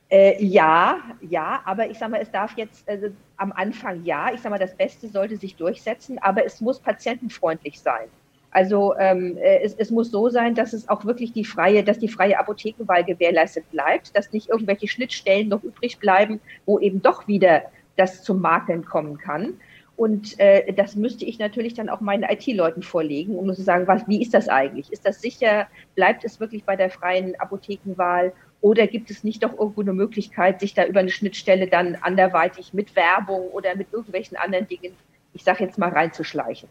Äh, 0.09 0.41
ja, 0.43 0.99
ja, 1.21 1.61
aber 1.65 1.89
ich 1.89 1.97
sage 1.97 2.11
mal, 2.11 2.21
es 2.21 2.31
darf 2.31 2.55
jetzt 2.55 2.87
also 2.87 3.07
am 3.35 3.51
Anfang 3.51 4.05
ja, 4.05 4.31
ich 4.31 4.39
sage 4.39 4.51
mal, 4.51 4.59
das 4.59 4.75
Beste 4.75 5.09
sollte 5.09 5.35
sich 5.35 5.55
durchsetzen, 5.55 6.17
aber 6.19 6.45
es 6.45 6.61
muss 6.61 6.79
patientenfreundlich 6.79 7.79
sein. 7.79 8.07
Also 8.51 8.95
ähm, 8.97 9.37
äh, 9.37 9.59
es, 9.61 9.75
es, 9.75 9.91
muss 9.91 10.09
so 10.09 10.29
sein, 10.29 10.55
dass 10.55 10.73
es 10.73 10.87
auch 10.89 11.05
wirklich 11.05 11.33
die 11.33 11.45
freie, 11.45 11.83
dass 11.83 11.99
die 11.99 12.07
freie 12.07 12.39
Apothekenwahl 12.39 13.03
gewährleistet 13.03 13.69
bleibt, 13.71 14.15
dass 14.15 14.31
nicht 14.31 14.49
irgendwelche 14.49 14.87
Schnittstellen 14.87 15.49
noch 15.49 15.63
übrig 15.63 15.99
bleiben, 15.99 16.39
wo 16.65 16.79
eben 16.79 17.01
doch 17.01 17.27
wieder 17.27 17.63
das 17.97 18.23
zum 18.23 18.39
Makeln 18.41 18.85
kommen 18.85 19.17
kann. 19.17 19.55
Und 19.97 20.39
äh, 20.39 20.71
das 20.73 20.95
müsste 20.95 21.25
ich 21.25 21.39
natürlich 21.39 21.73
dann 21.73 21.89
auch 21.89 22.01
meinen 22.01 22.23
IT-Leuten 22.23 22.83
vorlegen, 22.83 23.35
um 23.35 23.51
zu 23.53 23.63
sagen, 23.63 23.87
was, 23.87 24.07
wie 24.07 24.21
ist 24.21 24.33
das 24.33 24.47
eigentlich? 24.47 24.93
Ist 24.93 25.07
das 25.07 25.21
sicher? 25.21 25.67
Bleibt 25.95 26.23
es 26.23 26.39
wirklich 26.39 26.63
bei 26.63 26.75
der 26.75 26.91
freien 26.91 27.37
Apothekenwahl? 27.39 28.31
Oder 28.61 28.85
gibt 28.85 29.09
es 29.09 29.23
nicht 29.23 29.43
doch 29.43 29.57
irgendwo 29.57 29.81
eine 29.81 29.93
Möglichkeit, 29.93 30.59
sich 30.59 30.75
da 30.75 30.85
über 30.85 30.99
eine 30.99 31.09
Schnittstelle 31.09 31.67
dann 31.67 31.95
anderweitig 31.95 32.75
mit 32.75 32.95
Werbung 32.95 33.49
oder 33.49 33.75
mit 33.75 33.91
irgendwelchen 33.91 34.37
anderen 34.37 34.67
Dingen, 34.67 34.93
ich 35.33 35.43
sage 35.43 35.63
jetzt 35.63 35.79
mal, 35.79 35.89
reinzuschleichen? 35.89 36.69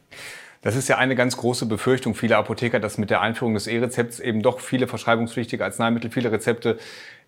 Das 0.63 0.77
ist 0.77 0.89
ja 0.89 0.99
eine 0.99 1.15
ganz 1.15 1.37
große 1.37 1.67
Befürchtung 1.67 2.15
vieler 2.15 2.39
Apotheker, 2.39 2.81
dass 2.81 2.99
mit 2.99 3.11
der 3.11 3.21
Einführung 3.21 3.55
des 3.55 3.67
E-Rezepts 3.67 4.21
eben 4.21 4.43
doch 4.43 4.61
viele 4.61 4.87
verschreibungspflichtige 4.89 5.65
Arzneimittel, 5.65 6.11
viele 6.11 6.33
Rezepte 6.33 6.79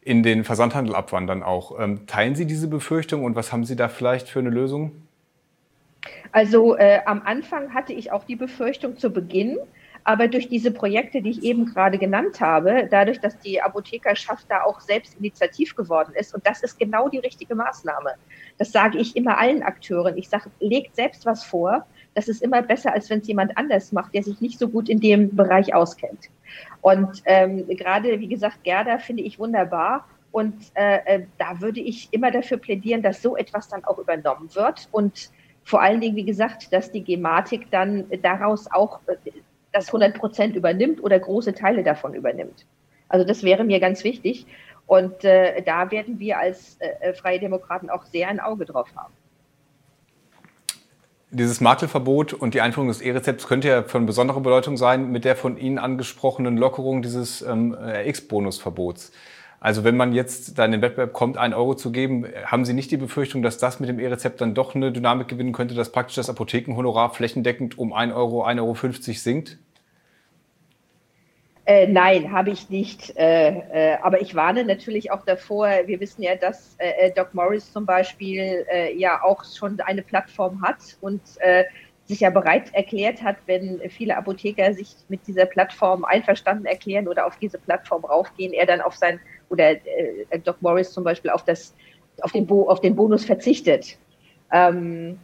in 0.02 0.22
den 0.22 0.44
Versandhandel 0.44 0.94
abwandern 0.94 1.42
auch. 1.42 1.78
Ähm, 1.78 2.06
teilen 2.06 2.34
Sie 2.34 2.46
diese 2.46 2.68
Befürchtung 2.68 3.24
und 3.24 3.36
was 3.36 3.52
haben 3.52 3.64
Sie 3.64 3.76
da 3.76 3.88
vielleicht 3.88 4.28
für 4.28 4.38
eine 4.38 4.50
Lösung? 4.50 4.92
Also 6.32 6.76
äh, 6.76 7.00
am 7.04 7.22
Anfang 7.24 7.74
hatte 7.74 7.92
ich 7.92 8.12
auch 8.12 8.24
die 8.24 8.36
Befürchtung 8.36 8.96
zu 8.96 9.10
Beginn, 9.10 9.58
aber 10.04 10.28
durch 10.28 10.48
diese 10.48 10.70
Projekte, 10.70 11.20
die 11.20 11.30
ich 11.30 11.42
eben 11.42 11.66
gerade 11.66 11.98
genannt 11.98 12.40
habe, 12.40 12.88
dadurch, 12.90 13.20
dass 13.20 13.38
die 13.38 13.60
Apothekerschaft 13.60 14.46
da 14.48 14.62
auch 14.62 14.80
selbst 14.80 15.18
initiativ 15.18 15.74
geworden 15.74 16.12
ist, 16.14 16.34
und 16.34 16.46
das 16.46 16.62
ist 16.62 16.78
genau 16.78 17.08
die 17.08 17.18
richtige 17.18 17.54
Maßnahme. 17.54 18.14
Das 18.56 18.72
sage 18.72 18.98
ich 18.98 19.16
immer 19.16 19.38
allen 19.38 19.62
Akteuren. 19.62 20.16
Ich 20.16 20.28
sage, 20.28 20.50
legt 20.60 20.96
selbst 20.96 21.26
was 21.26 21.44
vor. 21.44 21.86
Das 22.14 22.28
ist 22.28 22.42
immer 22.42 22.62
besser, 22.62 22.92
als 22.92 23.10
wenn 23.10 23.20
es 23.20 23.28
jemand 23.28 23.56
anders 23.56 23.92
macht, 23.92 24.14
der 24.14 24.22
sich 24.22 24.40
nicht 24.40 24.58
so 24.58 24.68
gut 24.68 24.88
in 24.88 25.00
dem 25.00 25.34
Bereich 25.34 25.74
auskennt. 25.74 26.30
Und 26.80 27.22
ähm, 27.24 27.66
gerade, 27.68 28.18
wie 28.20 28.28
gesagt, 28.28 28.64
Gerda 28.64 28.98
finde 28.98 29.22
ich 29.22 29.38
wunderbar. 29.38 30.06
Und 30.30 30.54
äh, 30.74 30.98
äh, 31.04 31.26
da 31.38 31.60
würde 31.60 31.80
ich 31.80 32.08
immer 32.12 32.30
dafür 32.30 32.58
plädieren, 32.58 33.02
dass 33.02 33.22
so 33.22 33.36
etwas 33.36 33.68
dann 33.68 33.84
auch 33.84 33.98
übernommen 33.98 34.54
wird. 34.54 34.88
Und 34.92 35.30
vor 35.64 35.80
allen 35.82 36.00
Dingen, 36.00 36.16
wie 36.16 36.24
gesagt, 36.24 36.72
dass 36.72 36.90
die 36.92 37.04
Gematik 37.04 37.70
dann 37.70 38.06
daraus 38.22 38.70
auch 38.70 39.00
äh, 39.06 39.16
das 39.72 39.88
100 39.88 40.18
Prozent 40.18 40.56
übernimmt 40.56 41.02
oder 41.02 41.18
große 41.18 41.54
Teile 41.54 41.82
davon 41.82 42.14
übernimmt. 42.14 42.66
Also 43.08 43.26
das 43.26 43.42
wäre 43.42 43.64
mir 43.64 43.80
ganz 43.80 44.04
wichtig. 44.04 44.46
Und 44.86 45.22
äh, 45.24 45.62
da 45.62 45.90
werden 45.90 46.18
wir 46.18 46.38
als 46.38 46.78
äh, 46.80 47.12
Freie 47.12 47.38
Demokraten 47.38 47.90
auch 47.90 48.04
sehr 48.06 48.28
ein 48.28 48.40
Auge 48.40 48.64
drauf 48.64 48.88
haben. 48.96 49.12
Dieses 51.30 51.60
Makelverbot 51.60 52.32
und 52.32 52.54
die 52.54 52.62
Einführung 52.62 52.88
des 52.88 53.02
E-Rezepts 53.02 53.46
könnte 53.46 53.68
ja 53.68 53.82
von 53.82 54.06
besonderer 54.06 54.40
Bedeutung 54.40 54.78
sein 54.78 55.12
mit 55.12 55.26
der 55.26 55.36
von 55.36 55.58
Ihnen 55.58 55.78
angesprochenen 55.78 56.56
Lockerung 56.56 57.02
dieses 57.02 57.42
ähm, 57.42 57.74
RX-Bonusverbots. 57.74 59.12
Also 59.60 59.84
wenn 59.84 59.96
man 59.96 60.14
jetzt 60.14 60.58
da 60.58 60.64
in 60.64 60.72
den 60.72 60.80
Wettbewerb 60.80 61.12
kommt, 61.12 61.36
einen 61.36 61.52
Euro 61.52 61.74
zu 61.74 61.92
geben, 61.92 62.24
haben 62.46 62.64
Sie 62.64 62.72
nicht 62.72 62.90
die 62.90 62.96
Befürchtung, 62.96 63.42
dass 63.42 63.58
das 63.58 63.78
mit 63.78 63.90
dem 63.90 63.98
E-Rezept 63.98 64.40
dann 64.40 64.54
doch 64.54 64.74
eine 64.74 64.90
Dynamik 64.90 65.28
gewinnen 65.28 65.52
könnte, 65.52 65.74
dass 65.74 65.92
praktisch 65.92 66.16
das 66.16 66.30
Apothekenhonorar 66.30 67.12
flächendeckend 67.12 67.76
um 67.76 67.92
1 67.92 68.14
Euro, 68.14 68.46
1,50 68.46 68.60
Euro 68.62 68.74
sinkt? 69.14 69.58
Äh, 71.68 71.86
nein, 71.86 72.32
habe 72.32 72.48
ich 72.48 72.70
nicht. 72.70 73.14
Äh, 73.18 73.48
äh, 73.48 73.98
aber 74.00 74.22
ich 74.22 74.34
warne 74.34 74.64
natürlich 74.64 75.12
auch 75.12 75.22
davor. 75.26 75.68
Wir 75.84 76.00
wissen 76.00 76.22
ja, 76.22 76.34
dass 76.34 76.74
äh, 76.78 77.08
äh, 77.08 77.10
Doc 77.10 77.34
Morris 77.34 77.70
zum 77.70 77.84
Beispiel 77.84 78.64
äh, 78.72 78.96
ja 78.96 79.22
auch 79.22 79.44
schon 79.44 79.78
eine 79.80 80.00
Plattform 80.00 80.62
hat 80.62 80.96
und 81.02 81.20
sich 82.06 82.20
ja 82.20 82.30
bereit 82.30 82.72
erklärt 82.72 83.22
hat, 83.22 83.36
wenn 83.44 83.82
viele 83.90 84.16
Apotheker 84.16 84.72
sich 84.72 84.96
mit 85.10 85.26
dieser 85.26 85.44
Plattform 85.44 86.06
einverstanden 86.06 86.64
erklären 86.64 87.06
oder 87.06 87.26
auf 87.26 87.36
diese 87.36 87.58
Plattform 87.58 88.02
raufgehen, 88.02 88.54
er 88.54 88.64
dann 88.64 88.80
auf 88.80 88.96
sein 88.96 89.20
oder 89.50 89.74
Doc 90.44 90.62
Morris 90.62 90.90
zum 90.90 91.04
Beispiel 91.04 91.30
auf 91.30 91.44
das 91.44 91.74
auf 92.22 92.32
den, 92.32 92.46
Bo 92.46 92.66
auf 92.70 92.80
den 92.80 92.96
Bonus 92.96 93.26
verzichtet. 93.26 93.98
Ähm, 94.50 95.18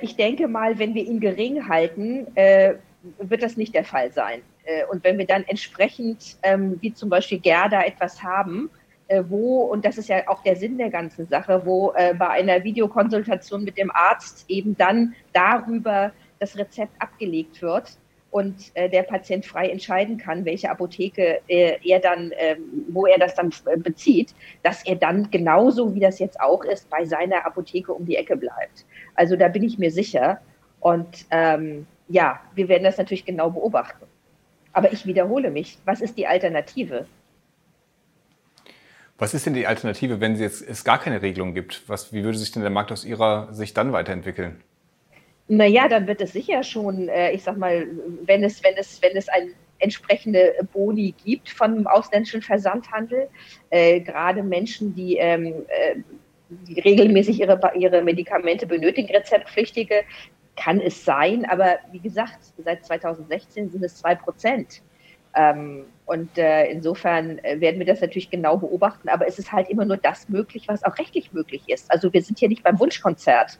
ich 0.00 0.16
denke 0.16 0.48
mal, 0.48 0.78
wenn 0.78 0.94
wir 0.94 1.04
ihn 1.04 1.20
gering 1.20 1.68
halten, 1.68 2.28
wird 2.34 3.42
das 3.42 3.58
nicht 3.58 3.74
der 3.74 3.84
Fall 3.84 4.10
sein. 4.10 4.40
Äh, 4.64 4.84
und 4.90 5.04
wenn 5.04 5.18
wir 5.18 5.26
dann 5.26 5.44
entsprechend, 5.44 6.36
ähm, 6.42 6.78
wie 6.80 6.92
zum 6.92 7.08
Beispiel 7.08 7.38
Gerda, 7.38 7.82
etwas 7.82 8.22
haben, 8.22 8.70
äh, 9.08 9.22
wo, 9.28 9.62
und 9.62 9.84
das 9.84 9.98
ist 9.98 10.08
ja 10.08 10.26
auch 10.28 10.42
der 10.42 10.56
Sinn 10.56 10.78
der 10.78 10.90
ganzen 10.90 11.26
Sache, 11.26 11.62
wo 11.64 11.92
äh, 11.92 12.14
bei 12.14 12.28
einer 12.28 12.64
Videokonsultation 12.64 13.64
mit 13.64 13.76
dem 13.76 13.90
Arzt 13.90 14.44
eben 14.48 14.76
dann 14.76 15.14
darüber 15.32 16.12
das 16.38 16.56
Rezept 16.56 16.92
abgelegt 17.00 17.62
wird 17.62 17.96
und 18.30 18.76
der 18.76 19.04
Patient 19.04 19.46
frei 19.46 19.68
entscheiden 19.68 20.18
kann, 20.18 20.44
welche 20.44 20.68
Apotheke 20.68 21.40
er 21.46 22.00
dann, 22.00 22.32
ähm, 22.36 22.84
wo 22.88 23.06
er 23.06 23.16
das 23.16 23.36
dann 23.36 23.52
bezieht, 23.76 24.34
dass 24.64 24.84
er 24.84 24.96
dann 24.96 25.30
genauso 25.30 25.94
wie 25.94 26.00
das 26.00 26.18
jetzt 26.18 26.40
auch 26.40 26.64
ist, 26.64 26.90
bei 26.90 27.04
seiner 27.04 27.46
Apotheke 27.46 27.92
um 27.92 28.04
die 28.04 28.16
Ecke 28.16 28.36
bleibt. 28.36 28.84
Also 29.14 29.36
da 29.36 29.46
bin 29.46 29.62
ich 29.62 29.78
mir 29.78 29.92
sicher. 29.92 30.40
Und 30.80 31.26
ähm, 31.30 31.86
ja, 32.08 32.40
wir 32.56 32.68
werden 32.68 32.82
das 32.82 32.98
natürlich 32.98 33.24
genau 33.24 33.50
beobachten. 33.50 34.04
Aber 34.74 34.92
ich 34.92 35.06
wiederhole 35.06 35.50
mich. 35.50 35.78
Was 35.86 36.02
ist 36.02 36.18
die 36.18 36.26
Alternative? 36.26 37.06
Was 39.16 39.32
ist 39.32 39.46
denn 39.46 39.54
die 39.54 39.66
Alternative, 39.66 40.20
wenn 40.20 40.34
es 40.34 40.60
jetzt 40.60 40.84
gar 40.84 40.98
keine 40.98 41.22
Regelung 41.22 41.54
gibt? 41.54 41.88
Was, 41.88 42.12
wie 42.12 42.24
würde 42.24 42.36
sich 42.36 42.50
denn 42.50 42.62
der 42.62 42.70
Markt 42.70 42.90
aus 42.90 43.04
Ihrer 43.04 43.54
Sicht 43.54 43.76
dann 43.76 43.92
weiterentwickeln? 43.92 44.60
Naja, 45.46 45.88
dann 45.88 46.06
wird 46.06 46.20
es 46.20 46.32
sicher 46.32 46.62
schon, 46.64 47.08
äh, 47.08 47.32
ich 47.32 47.44
sag 47.44 47.56
mal, 47.56 47.86
wenn 48.24 48.42
es, 48.42 48.62
wenn 48.64 48.76
es, 48.76 49.00
wenn 49.02 49.16
es 49.16 49.28
ein 49.28 49.52
entsprechende 49.78 50.54
Boni 50.72 51.14
gibt 51.24 51.50
von 51.50 51.74
dem 51.74 51.86
ausländischen 51.86 52.42
Versandhandel, 52.42 53.28
äh, 53.70 54.00
gerade 54.00 54.42
Menschen, 54.42 54.94
die, 54.94 55.16
ähm, 55.16 55.64
äh, 55.68 55.96
die 56.48 56.80
regelmäßig 56.80 57.40
ihre, 57.40 57.60
ihre 57.76 58.02
Medikamente 58.02 58.66
benötigen, 58.66 59.14
Rezeptpflichtige, 59.14 60.02
kann 60.56 60.80
es 60.80 61.04
sein, 61.04 61.44
aber 61.44 61.78
wie 61.90 62.00
gesagt, 62.00 62.38
seit 62.58 62.84
2016 62.84 63.70
sind 63.70 63.84
es 63.84 63.96
zwei 63.96 64.14
Prozent. 64.14 64.82
Ähm, 65.34 65.86
und 66.06 66.36
äh, 66.38 66.66
insofern 66.66 67.38
äh, 67.38 67.60
werden 67.60 67.78
wir 67.78 67.86
das 67.86 68.00
natürlich 68.00 68.30
genau 68.30 68.56
beobachten, 68.56 69.08
aber 69.08 69.26
es 69.26 69.38
ist 69.38 69.52
halt 69.52 69.68
immer 69.68 69.84
nur 69.84 69.96
das 69.96 70.28
möglich, 70.28 70.68
was 70.68 70.84
auch 70.84 70.96
rechtlich 70.98 71.32
möglich 71.32 71.62
ist. 71.68 71.90
Also 71.90 72.12
wir 72.12 72.22
sind 72.22 72.38
hier 72.38 72.48
nicht 72.48 72.62
beim 72.62 72.78
Wunschkonzert. 72.78 73.58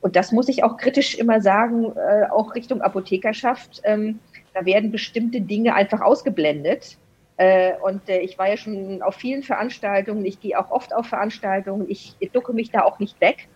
Und 0.00 0.16
das 0.16 0.32
muss 0.32 0.48
ich 0.48 0.64
auch 0.64 0.76
kritisch 0.76 1.14
immer 1.14 1.40
sagen, 1.40 1.92
äh, 1.96 2.26
auch 2.30 2.54
Richtung 2.54 2.82
Apothekerschaft. 2.82 3.80
Ähm, 3.84 4.18
da 4.52 4.66
werden 4.66 4.90
bestimmte 4.90 5.40
Dinge 5.40 5.74
einfach 5.74 6.02
ausgeblendet. 6.02 6.98
Äh, 7.36 7.74
und 7.82 8.08
äh, 8.08 8.18
ich 8.18 8.38
war 8.38 8.48
ja 8.48 8.56
schon 8.56 9.00
auf 9.00 9.14
vielen 9.14 9.42
Veranstaltungen, 9.42 10.24
ich 10.24 10.40
gehe 10.40 10.58
auch 10.58 10.70
oft 10.70 10.94
auf 10.94 11.06
Veranstaltungen, 11.06 11.88
ich, 11.88 12.14
ich 12.20 12.30
ducke 12.30 12.52
mich 12.52 12.70
da 12.70 12.82
auch 12.82 12.98
nicht 13.00 13.20
weg 13.20 13.48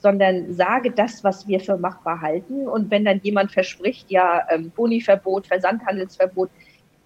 sondern 0.00 0.52
sage 0.52 0.90
das, 0.90 1.22
was 1.22 1.46
wir 1.46 1.60
für 1.60 1.76
machbar 1.76 2.20
halten. 2.20 2.66
Und 2.66 2.90
wenn 2.90 3.04
dann 3.04 3.20
jemand 3.22 3.52
verspricht, 3.52 4.10
ja, 4.10 4.42
ähm, 4.50 4.70
Boniverbot, 4.70 5.46
Versandhandelsverbot, 5.46 6.50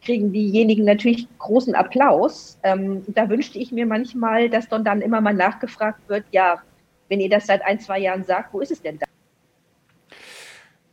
kriegen 0.02 0.33
diejenigen 0.33 0.85
natürlich 0.85 1.26
großen 1.38 1.74
Applaus. 1.74 2.59
Ähm, 2.62 3.02
da 3.09 3.28
wünschte 3.28 3.59
ich 3.59 3.72
mir 3.72 3.87
manchmal, 3.87 4.48
dass 4.48 4.68
dann, 4.68 4.85
dann 4.85 5.00
immer 5.00 5.20
mal 5.20 5.35
nachgefragt 5.35 6.09
wird, 6.09 6.24
ja, 6.30 6.62
wenn 7.09 7.20
ihr 7.20 7.30
das 7.30 7.46
seit 7.46 7.64
ein, 7.64 7.80
zwei 7.80 7.98
Jahren 7.98 8.24
sagt, 8.24 8.52
wo 8.52 8.61
ist 8.61 8.70
es 8.70 8.83
denn 8.83 8.98
da? 8.98 9.07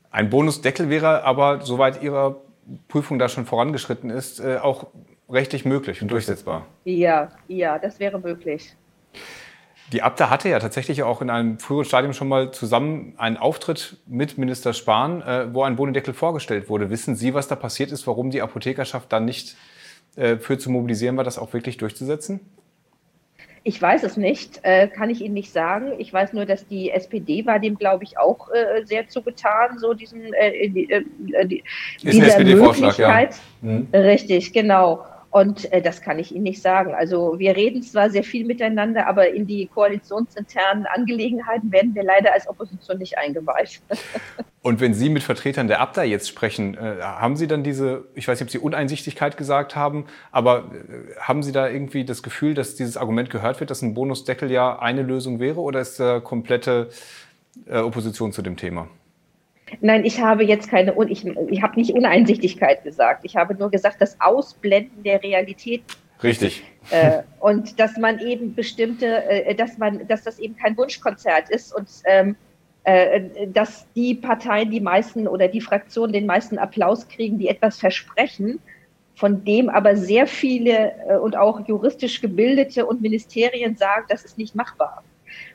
Ein 0.10 0.30
Bonusdeckel 0.30 0.90
wäre 0.90 1.24
aber, 1.24 1.62
soweit 1.62 2.02
Ihre 2.04 2.42
Prüfung 2.88 3.18
da 3.18 3.30
schon 3.30 3.46
vorangeschritten 3.46 4.10
ist, 4.10 4.40
äh, 4.40 4.58
auch 4.58 4.88
rechtlich 5.30 5.66
möglich 5.66 6.02
und 6.02 6.10
durchsetzbar. 6.10 6.66
Ja, 6.84 7.30
ja, 7.48 7.80
das 7.80 8.00
wäre 8.00 8.20
möglich. 8.20 8.76
Die 9.92 10.02
Abda 10.04 10.30
hatte 10.30 10.48
ja 10.48 10.60
tatsächlich 10.60 11.04
auch 11.04 11.22
in 11.22 11.30
einem 11.30 11.60
früheren 11.60 11.84
Stadium 11.84 12.14
schon 12.14 12.30
mal 12.30 12.52
zusammen 12.52 13.14
einen 13.18 13.36
Auftritt 13.36 13.98
mit 14.08 14.38
Minister 14.38 14.72
Spahn, 14.74 15.22
äh, 15.22 15.54
wo 15.54 15.64
ein 15.64 15.76
Bodendeckel 15.76 16.14
vorgestellt 16.14 16.70
wurde. 16.70 16.90
Wissen 16.90 17.16
Sie, 17.16 17.34
was 17.34 17.50
da 17.50 17.56
passiert 17.56 17.92
ist, 17.92 18.08
warum 18.08 18.32
die 18.32 18.42
Apothekerschaft 18.42 19.12
dann 19.12 19.26
nicht 19.26 19.58
äh, 20.16 20.38
für 20.38 20.58
zu 20.58 20.70
mobilisieren 20.70 21.18
war, 21.18 21.26
das 21.26 21.38
auch 21.38 21.52
wirklich 21.52 21.76
durchzusetzen? 21.76 22.40
Ich 23.64 23.80
weiß 23.80 24.04
es 24.04 24.18
nicht, 24.18 24.62
äh, 24.64 24.88
kann 24.88 25.10
ich 25.10 25.22
Ihnen 25.22 25.36
nicht 25.36 25.52
sagen. 25.52 25.92
Ich 26.00 26.12
weiß 26.12 26.34
nur, 26.34 26.46
dass 26.46 26.66
die 26.66 26.90
SPD 26.90 27.46
war 27.46 27.60
dem, 27.60 27.78
glaube 27.78 28.06
ich, 28.06 28.18
auch 28.18 28.50
äh, 28.50 28.86
sehr 28.86 29.08
zugetan, 29.08 29.78
so 29.78 29.94
diesen 29.94 30.34
äh, 30.34 30.70
die, 30.70 30.90
äh, 30.90 31.04
die, 31.46 31.64
dieser 32.02 32.40
Möglichkeit. 32.40 33.36
Ja. 33.62 33.70
Mhm. 33.70 33.88
Richtig, 33.94 34.54
genau. 34.54 35.06
Und 35.32 35.72
äh, 35.72 35.82
das 35.82 36.02
kann 36.02 36.20
ich 36.20 36.36
Ihnen 36.36 36.44
nicht 36.44 36.62
sagen. 36.62 36.94
Also 36.94 37.40
wir 37.40 37.56
reden 37.56 37.82
zwar 37.82 38.10
sehr 38.10 38.24
viel 38.24 38.46
miteinander, 38.46 39.08
aber 39.08 39.30
in 39.30 39.48
die 39.48 39.66
koalitionsinternen 39.68 40.86
Angelegenheiten 40.86 41.72
werden 41.72 41.96
wir 41.96 42.04
leider 42.04 42.34
als 42.34 42.48
Opposition 42.48 42.98
nicht 42.98 43.18
eingeweicht. 43.18 43.82
Und 44.62 44.80
wenn 44.80 44.94
Sie 44.94 45.10
mit 45.10 45.24
Vertretern 45.24 45.68
der 45.68 45.80
Abda 45.80 46.04
jetzt 46.04 46.28
sprechen, 46.28 46.76
äh, 46.76 47.02
haben 47.02 47.38
Sie 47.38 47.48
dann 47.48 47.64
diese, 47.64 48.06
ich 48.14 48.28
weiß 48.28 48.40
nicht, 48.40 48.48
ob 48.48 48.52
Sie 48.52 48.60
Uneinsichtigkeit 48.60 49.38
gesagt 49.38 49.76
haben, 49.76 50.06
aber 50.32 50.70
äh, 50.74 51.20
haben 51.20 51.44
Sie 51.44 51.54
da 51.54 51.68
irgendwie 51.68 52.04
das 52.04 52.22
Gefühl, 52.22 52.54
dass 52.54 52.76
dieses 52.76 52.98
Argument 52.98 53.30
gehört 53.30 53.62
wird, 53.62 53.72
dass 53.72 53.82
ein 53.82 53.94
Bonusdeckel 53.94 54.52
ja 54.52 54.80
eine 54.80 55.02
Lösung 55.02 55.40
wäre 55.40 55.62
oder 55.62 55.80
ist 55.80 56.00
da 56.00 56.20
komplette 56.20 56.90
äh, 57.66 57.80
Opposition 57.80 58.34
zu 58.34 58.42
dem 58.42 58.58
Thema? 58.58 58.90
Nein, 59.80 60.06
ich 60.06 60.20
habe 60.20 60.44
jetzt 60.44 60.70
keine, 60.70 60.94
ich, 61.08 61.26
ich 61.26 61.62
habe 61.62 61.80
nicht 61.80 61.94
Uneinsichtigkeit 61.94 62.84
gesagt. 62.84 63.24
Ich 63.24 63.36
habe 63.36 63.56
nur 63.56 63.72
gesagt, 63.72 64.02
das 64.02 64.20
Ausblenden 64.20 65.04
der 65.04 65.24
Realität. 65.24 65.84
Richtig. 66.22 66.64
Äh, 66.90 67.24
und 67.40 67.80
dass 67.80 67.98
man 67.98 68.20
eben 68.20 68.54
bestimmte, 68.54 69.24
äh, 69.26 69.56
dass 69.56 69.78
man, 69.78 70.08
dass 70.08 70.24
das 70.24 70.40
eben 70.40 70.56
kein 70.56 70.78
Wunschkonzert 70.78 71.50
ist 71.50 71.74
und 71.74 71.88
ähm, 72.06 72.36
äh, 72.84 73.48
dass 73.48 73.86
die 73.96 74.16
Parteien 74.16 74.72
die 74.72 74.82
meisten 74.82 75.28
oder 75.28 75.48
die 75.48 75.62
Fraktionen 75.62 76.14
den 76.14 76.26
meisten 76.26 76.58
Applaus 76.58 77.08
kriegen, 77.08 77.38
die 77.38 77.48
etwas 77.48 77.80
versprechen, 77.80 78.60
von 79.16 79.44
dem 79.44 79.70
aber 79.70 79.96
sehr 79.96 80.26
viele 80.26 80.94
äh, 81.08 81.18
und 81.18 81.38
auch 81.38 81.68
juristisch 81.68 82.22
gebildete 82.22 82.86
und 82.86 83.02
Ministerien 83.02 83.76
sagen, 83.78 84.06
das 84.10 84.26
ist 84.26 84.38
nicht 84.38 84.56
machbar. 84.56 85.04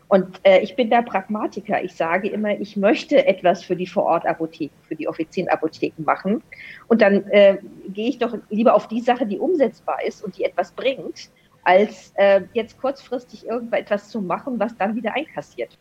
Und 0.08 0.40
äh, 0.44 0.60
ich 0.60 0.76
bin 0.76 0.88
da 0.88 1.02
Pragmatiker. 1.02 1.82
Ich 1.82 1.94
sage 1.94 2.28
immer, 2.28 2.58
ich 2.60 2.76
möchte 2.76 3.26
etwas 3.26 3.64
für 3.64 3.74
die 3.74 3.86
Vorortapotheken, 3.86 4.74
für 4.86 4.94
die 4.94 5.08
Offizienapotheken 5.08 6.04
machen. 6.04 6.42
Und 6.86 7.02
dann 7.02 7.24
äh, 7.30 7.58
gehe 7.88 8.08
ich 8.08 8.18
doch 8.18 8.36
lieber 8.48 8.74
auf 8.74 8.86
die 8.86 9.00
Sache, 9.00 9.26
die 9.26 9.38
umsetzbar 9.38 10.04
ist 10.04 10.22
und 10.22 10.38
die 10.38 10.44
etwas 10.44 10.70
bringt, 10.72 11.30
als 11.64 12.12
äh, 12.14 12.42
jetzt 12.52 12.80
kurzfristig 12.80 13.46
irgendetwas 13.46 14.08
zu 14.08 14.20
machen, 14.20 14.60
was 14.60 14.76
dann 14.76 14.94
wieder 14.94 15.14
einkassiert. 15.14 15.76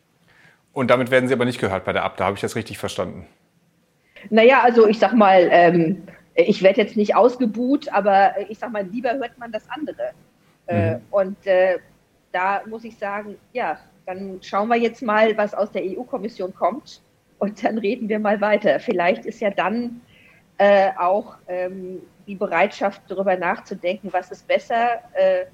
Und 0.72 0.90
damit 0.90 1.10
werden 1.10 1.28
Sie 1.28 1.34
aber 1.34 1.44
nicht 1.44 1.60
gehört 1.60 1.84
bei 1.84 1.92
der 1.92 2.04
Abda, 2.04 2.24
habe 2.24 2.34
ich 2.34 2.40
das 2.40 2.56
richtig 2.56 2.78
verstanden? 2.78 3.26
Naja, 4.28 4.62
also 4.62 4.88
ich 4.88 4.98
sag 4.98 5.14
mal, 5.14 5.48
ähm, 5.52 6.02
ich 6.34 6.62
werde 6.62 6.80
jetzt 6.80 6.96
nicht 6.96 7.14
ausgebuht, 7.14 7.88
aber 7.92 8.34
ich 8.48 8.58
sag 8.58 8.72
mal, 8.72 8.84
lieber 8.84 9.12
hört 9.14 9.38
man 9.38 9.52
das 9.52 9.62
andere. 9.70 10.10
Äh, 10.66 10.94
mhm. 10.94 11.02
und 11.10 11.46
äh, 11.46 11.78
da 12.32 12.62
muss 12.68 12.84
ich 12.84 12.98
sagen, 12.98 13.36
ja, 13.52 13.78
dann 14.06 14.38
schauen 14.40 14.68
wir 14.68 14.76
jetzt 14.76 15.02
mal, 15.02 15.36
was 15.36 15.52
aus 15.52 15.70
der 15.72 15.82
EU-Kommission 15.82 16.54
kommt 16.54 17.02
und 17.38 17.62
dann 17.62 17.78
reden 17.78 18.08
wir 18.08 18.18
mal 18.18 18.40
weiter. 18.40 18.80
Vielleicht 18.80 19.26
ist 19.26 19.40
ja 19.40 19.50
dann 19.50 20.00
äh, 20.58 20.90
auch 20.96 21.36
ähm, 21.48 22.00
die 22.26 22.36
Bereitschaft, 22.36 23.02
darüber 23.08 23.36
nachzudenken, 23.36 24.12
was 24.12 24.30
ist 24.30 24.46
besser, 24.46 25.00
äh, 25.14 25.46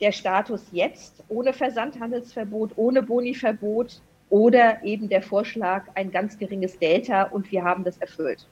der 0.00 0.12
Status 0.12 0.66
jetzt 0.72 1.22
ohne 1.28 1.52
Versandhandelsverbot, 1.52 2.72
ohne 2.76 3.02
Boniverbot 3.02 4.00
oder 4.30 4.82
eben 4.82 5.08
der 5.08 5.22
Vorschlag 5.22 5.84
ein 5.94 6.10
ganz 6.10 6.38
geringes 6.38 6.78
Delta 6.78 7.24
und 7.24 7.50
wir 7.52 7.62
haben 7.62 7.84
das 7.84 7.98
erfüllt. 7.98 8.46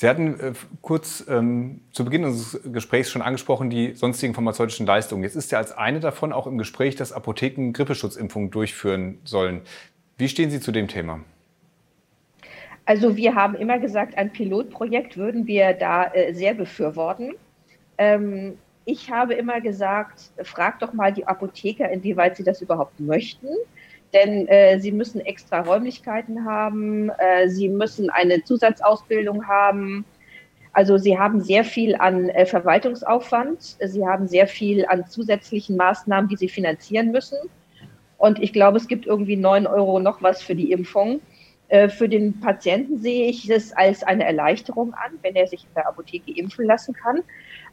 Sie 0.00 0.08
hatten 0.08 0.40
äh, 0.40 0.52
kurz 0.80 1.26
ähm, 1.28 1.82
zu 1.92 2.06
Beginn 2.06 2.24
unseres 2.24 2.72
Gesprächs 2.72 3.10
schon 3.10 3.20
angesprochen, 3.20 3.68
die 3.68 3.92
sonstigen 3.92 4.32
pharmazeutischen 4.32 4.86
Leistungen. 4.86 5.22
Jetzt 5.22 5.36
ist 5.36 5.52
ja 5.52 5.58
als 5.58 5.72
eine 5.72 6.00
davon 6.00 6.32
auch 6.32 6.46
im 6.46 6.56
Gespräch, 6.56 6.96
dass 6.96 7.12
Apotheken 7.12 7.74
Grippeschutzimpfungen 7.74 8.50
durchführen 8.50 9.18
sollen. 9.24 9.60
Wie 10.16 10.30
stehen 10.30 10.48
Sie 10.48 10.58
zu 10.58 10.72
dem 10.72 10.88
Thema? 10.88 11.20
Also 12.86 13.14
wir 13.14 13.34
haben 13.34 13.54
immer 13.54 13.78
gesagt, 13.78 14.16
ein 14.16 14.32
Pilotprojekt 14.32 15.18
würden 15.18 15.46
wir 15.46 15.74
da 15.74 16.06
äh, 16.14 16.32
sehr 16.32 16.54
befürworten. 16.54 17.34
Ähm, 17.98 18.56
ich 18.86 19.10
habe 19.10 19.34
immer 19.34 19.60
gesagt, 19.60 20.30
frag 20.42 20.78
doch 20.78 20.94
mal 20.94 21.12
die 21.12 21.26
Apotheker, 21.26 21.90
inwieweit 21.90 22.38
sie 22.38 22.42
das 22.42 22.62
überhaupt 22.62 22.98
möchten. 23.00 23.48
Denn 24.12 24.48
äh, 24.48 24.80
sie 24.80 24.92
müssen 24.92 25.20
extra 25.20 25.60
Räumlichkeiten 25.60 26.44
haben, 26.44 27.10
äh, 27.10 27.48
sie 27.48 27.68
müssen 27.68 28.10
eine 28.10 28.42
Zusatzausbildung 28.42 29.46
haben. 29.46 30.04
Also 30.72 30.98
sie 30.98 31.18
haben 31.18 31.40
sehr 31.40 31.64
viel 31.64 31.96
an 31.96 32.28
äh, 32.28 32.46
Verwaltungsaufwand, 32.46 33.76
sie 33.80 34.06
haben 34.06 34.26
sehr 34.26 34.46
viel 34.46 34.84
an 34.86 35.06
zusätzlichen 35.06 35.76
Maßnahmen, 35.76 36.28
die 36.28 36.36
sie 36.36 36.48
finanzieren 36.48 37.12
müssen. 37.12 37.38
Und 38.18 38.40
ich 38.42 38.52
glaube, 38.52 38.78
es 38.78 38.86
gibt 38.86 39.06
irgendwie 39.06 39.36
neun 39.36 39.66
Euro 39.66 39.98
noch 39.98 40.22
was 40.22 40.42
für 40.42 40.54
die 40.54 40.72
Impfung. 40.72 41.20
Äh, 41.68 41.88
für 41.88 42.08
den 42.08 42.38
Patienten 42.40 42.98
sehe 42.98 43.28
ich 43.28 43.48
es 43.48 43.72
als 43.72 44.02
eine 44.02 44.24
Erleichterung 44.24 44.92
an, 44.94 45.12
wenn 45.22 45.36
er 45.36 45.46
sich 45.46 45.62
in 45.64 45.74
der 45.74 45.88
Apotheke 45.88 46.32
impfen 46.32 46.66
lassen 46.66 46.94
kann. 46.94 47.22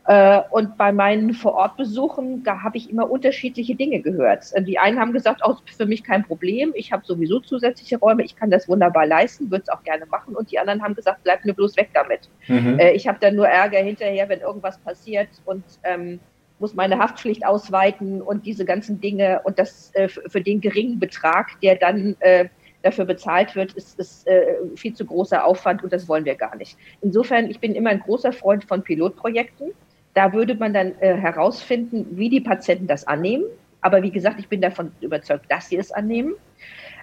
Äh, 0.07 0.41
und 0.51 0.77
bei 0.77 0.93
meinen 0.93 1.33
Vorortbesuchen, 1.33 2.43
da 2.43 2.63
habe 2.63 2.77
ich 2.77 2.89
immer 2.89 3.11
unterschiedliche 3.11 3.75
Dinge 3.75 3.99
gehört. 3.99 4.45
Äh, 4.53 4.63
die 4.63 4.79
einen 4.79 4.99
haben 4.99 5.11
gesagt, 5.11 5.41
oh, 5.43 5.55
ist 5.65 5.77
für 5.77 5.85
mich 5.85 6.03
kein 6.03 6.23
Problem, 6.23 6.71
ich 6.75 6.93
habe 6.93 7.05
sowieso 7.05 7.41
zusätzliche 7.41 7.97
Räume, 7.97 8.23
ich 8.23 8.37
kann 8.37 8.49
das 8.49 8.69
wunderbar 8.69 9.05
leisten, 9.05 9.51
würde 9.51 9.63
es 9.63 9.69
auch 9.69 9.83
gerne 9.83 10.05
machen. 10.05 10.33
Und 10.35 10.49
die 10.49 10.59
anderen 10.59 10.81
haben 10.81 10.95
gesagt, 10.95 11.23
bleib 11.23 11.43
mir 11.43 11.53
bloß 11.53 11.75
weg 11.75 11.89
damit. 11.93 12.29
Mhm. 12.47 12.79
Äh, 12.79 12.91
ich 12.93 13.05
habe 13.07 13.17
dann 13.19 13.35
nur 13.35 13.47
Ärger 13.49 13.79
hinterher, 13.79 14.29
wenn 14.29 14.39
irgendwas 14.39 14.77
passiert 14.77 15.27
und 15.45 15.63
ähm, 15.83 16.21
muss 16.59 16.73
meine 16.73 16.97
Haftpflicht 16.99 17.45
ausweiten 17.45 18.21
und 18.21 18.45
diese 18.45 18.63
ganzen 18.63 19.01
Dinge 19.01 19.41
und 19.43 19.59
das 19.59 19.93
äh, 19.93 20.07
für 20.07 20.41
den 20.41 20.61
geringen 20.61 20.99
Betrag, 20.99 21.59
der 21.61 21.75
dann 21.75 22.15
äh, 22.19 22.47
dafür 22.81 23.03
bezahlt 23.03 23.55
wird, 23.55 23.73
ist, 23.73 23.99
ist 23.99 24.25
äh, 24.27 24.55
viel 24.75 24.93
zu 24.93 25.05
großer 25.05 25.43
Aufwand 25.43 25.83
und 25.83 25.91
das 25.91 26.07
wollen 26.07 26.23
wir 26.23 26.35
gar 26.35 26.55
nicht. 26.55 26.77
Insofern, 27.01 27.49
ich 27.49 27.59
bin 27.59 27.75
immer 27.75 27.89
ein 27.89 27.99
großer 27.99 28.31
Freund 28.31 28.63
von 28.63 28.83
Pilotprojekten. 28.83 29.71
Da 30.17 30.33
würde 30.33 30.55
man 30.55 30.73
dann 30.73 30.99
äh, 30.99 31.15
herausfinden, 31.15 32.07
wie 32.17 32.27
die 32.27 32.41
Patienten 32.41 32.87
das 32.87 33.05
annehmen. 33.05 33.43
Aber 33.81 34.01
wie 34.01 34.09
gesagt, 34.09 34.39
ich 34.39 34.47
bin 34.47 34.61
davon 34.61 34.91
überzeugt, 34.99 35.45
dass 35.49 35.69
sie 35.69 35.77
es 35.77 35.91
annehmen. 35.91 36.33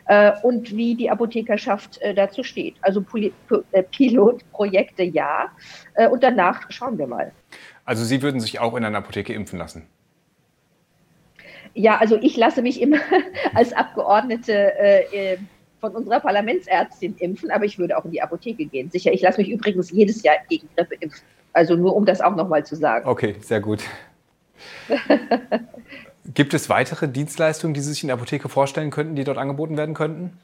Äh, 0.07 0.33
und 0.42 0.77
wie 0.77 0.96
die 0.96 1.09
Apothekerschaft 1.09 2.03
äh, 2.03 2.12
dazu 2.12 2.42
steht. 2.42 2.74
Also 2.81 3.00
Poli 3.00 3.33
äh, 3.70 3.85
Pilotprojekte 3.85 5.05
ja. 5.05 5.53
Äh, 5.94 6.09
und 6.09 6.24
danach 6.24 6.68
schauen 6.72 6.98
wir 6.98 7.07
mal. 7.07 7.31
Also 7.85 8.03
Sie 8.03 8.20
würden 8.20 8.40
sich 8.40 8.59
auch 8.59 8.74
in 8.74 8.85
einer 8.85 8.98
Apotheke 8.98 9.33
impfen 9.33 9.61
lassen? 9.61 9.87
Ja, 11.74 11.98
also 11.98 12.18
ich 12.20 12.37
lasse 12.37 12.62
mich 12.62 12.83
immer 12.83 12.98
als 13.55 13.72
Abgeordnete 13.72 14.77
äh, 14.77 15.37
von 15.81 15.94
unserer 15.94 16.18
Parlamentsärztin 16.18 17.14
impfen, 17.18 17.53
aber 17.53 17.64
ich 17.64 17.79
würde 17.79 17.96
auch 17.96 18.05
in 18.07 18.11
die 18.11 18.22
Apotheke 18.22 18.64
gehen. 18.64 18.90
Sicher, 18.90 19.12
ich 19.12 19.22
lasse 19.22 19.40
mich 19.40 19.50
übrigens 19.50 19.92
jedes 19.92 20.24
Jahr 20.24 20.35
gegen 20.48 20.68
Grippe 20.74 20.96
impfen. 20.96 21.22
Also 21.54 21.76
nur 21.76 21.96
um 21.96 22.04
das 22.04 22.20
auch 22.20 22.34
nochmal 22.36 22.66
zu 22.66 22.76
sagen. 22.76 23.08
Okay, 23.08 23.36
sehr 23.40 23.60
gut. 23.60 23.82
Gibt 26.34 26.52
es 26.52 26.68
weitere 26.68 27.08
Dienstleistungen, 27.08 27.74
die 27.74 27.80
Sie 27.80 27.90
sich 27.90 28.02
in 28.02 28.08
der 28.08 28.16
Apotheke 28.16 28.48
vorstellen 28.48 28.90
könnten, 28.90 29.14
die 29.14 29.24
dort 29.24 29.38
angeboten 29.38 29.76
werden 29.76 29.94
könnten? 29.94 30.38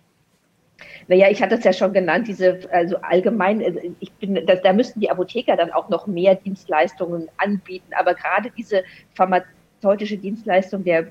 Naja, 1.09 1.29
ich 1.29 1.43
hatte 1.43 1.57
es 1.57 1.65
ja 1.65 1.73
schon 1.73 1.93
genannt, 1.93 2.29
diese, 2.29 2.61
also 2.71 2.97
allgemein, 2.99 3.63
also 3.65 3.81
ich 3.99 4.13
bin, 4.13 4.47
das, 4.47 4.63
da 4.63 4.73
müssten 4.73 5.01
die 5.01 5.11
Apotheker 5.11 5.57
dann 5.57 5.73
auch 5.73 5.89
noch 5.89 6.07
mehr 6.07 6.37
Dienstleistungen 6.37 7.29
anbieten. 7.39 7.93
Aber 7.99 8.15
gerade 8.15 8.51
diese 8.57 8.85
pharmazeutische 9.15 10.17
Dienstleistung 10.17 10.85
der 10.85 11.09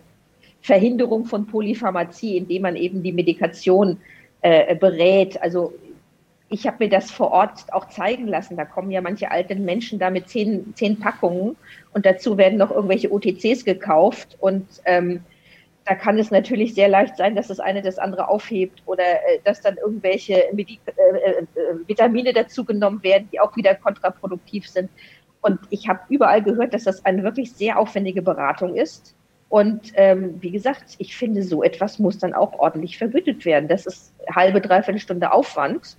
Verhinderung 0.62 1.26
von 1.26 1.46
Polypharmazie, 1.48 2.38
indem 2.38 2.62
man 2.62 2.76
eben 2.76 3.04
die 3.04 3.12
Medikation 3.12 3.98
äh, 4.42 4.76
berät, 4.76 5.42
also 5.42 5.74
ich 6.50 6.66
habe 6.66 6.78
mir 6.80 6.90
das 6.90 7.12
vor 7.12 7.32
Ort 7.32 7.72
auch 7.72 7.90
zeigen 7.90 8.28
lassen. 8.28 8.58
Da 8.58 8.66
kommen 8.66 8.90
ja 8.92 9.02
manche 9.02 9.30
alten 9.32 9.64
Menschen 9.66 10.00
da 10.00 10.10
mit 10.10 10.28
zehn, 10.30 10.74
zehn 10.76 11.00
Packungen 11.00 11.56
und 11.94 12.06
dazu 12.06 12.38
werden 12.38 12.58
noch 12.58 12.72
irgendwelche 12.72 13.12
OTCs 13.12 13.66
gekauft. 13.66 14.36
Und 14.40 14.66
ähm, 14.86 15.24
da 15.86 15.96
kann 15.96 16.18
es 16.18 16.32
natürlich 16.32 16.74
sehr 16.74 16.88
leicht 16.88 17.18
sein, 17.18 17.36
dass 17.36 17.48
das 17.48 17.60
eine 17.60 17.82
das 17.82 18.00
andere 18.00 18.28
aufhebt 18.28 18.82
oder 18.86 19.04
äh, 19.04 19.40
dass 19.44 19.62
dann 19.62 19.78
irgendwelche 19.78 20.44
Medik 20.54 20.80
äh, 20.88 20.92
äh, 20.92 21.46
Vitamine 21.88 22.34
dazu 22.34 22.66
genommen 22.66 23.04
werden, 23.04 23.30
die 23.32 23.40
auch 23.40 23.56
wieder 23.56 23.76
kontraproduktiv 23.76 24.68
sind. 24.68 24.90
Und 25.42 25.60
ich 25.70 25.88
habe 25.88 26.02
überall 26.10 26.42
gehört, 26.42 26.74
dass 26.74 26.84
das 26.84 27.06
eine 27.06 27.24
wirklich 27.24 27.54
sehr 27.54 27.80
aufwendige 27.80 28.22
Beratung 28.22 28.76
ist. 28.76 29.16
Und 29.50 29.94
ähm, 29.96 30.36
wie 30.42 30.52
gesagt, 30.52 30.96
ich 30.98 31.16
finde, 31.16 31.44
so 31.44 31.64
etwas 31.64 31.98
muss 31.98 32.20
dann 32.20 32.34
auch 32.34 32.54
ordentlich 32.60 32.98
vergütet 32.98 33.46
werden. 33.46 33.68
Das 33.68 33.86
ist 33.86 34.14
halbe, 34.34 34.62
dreiviertel 34.62 35.00
Stunde 35.00 35.32
Aufwand. 35.32 35.98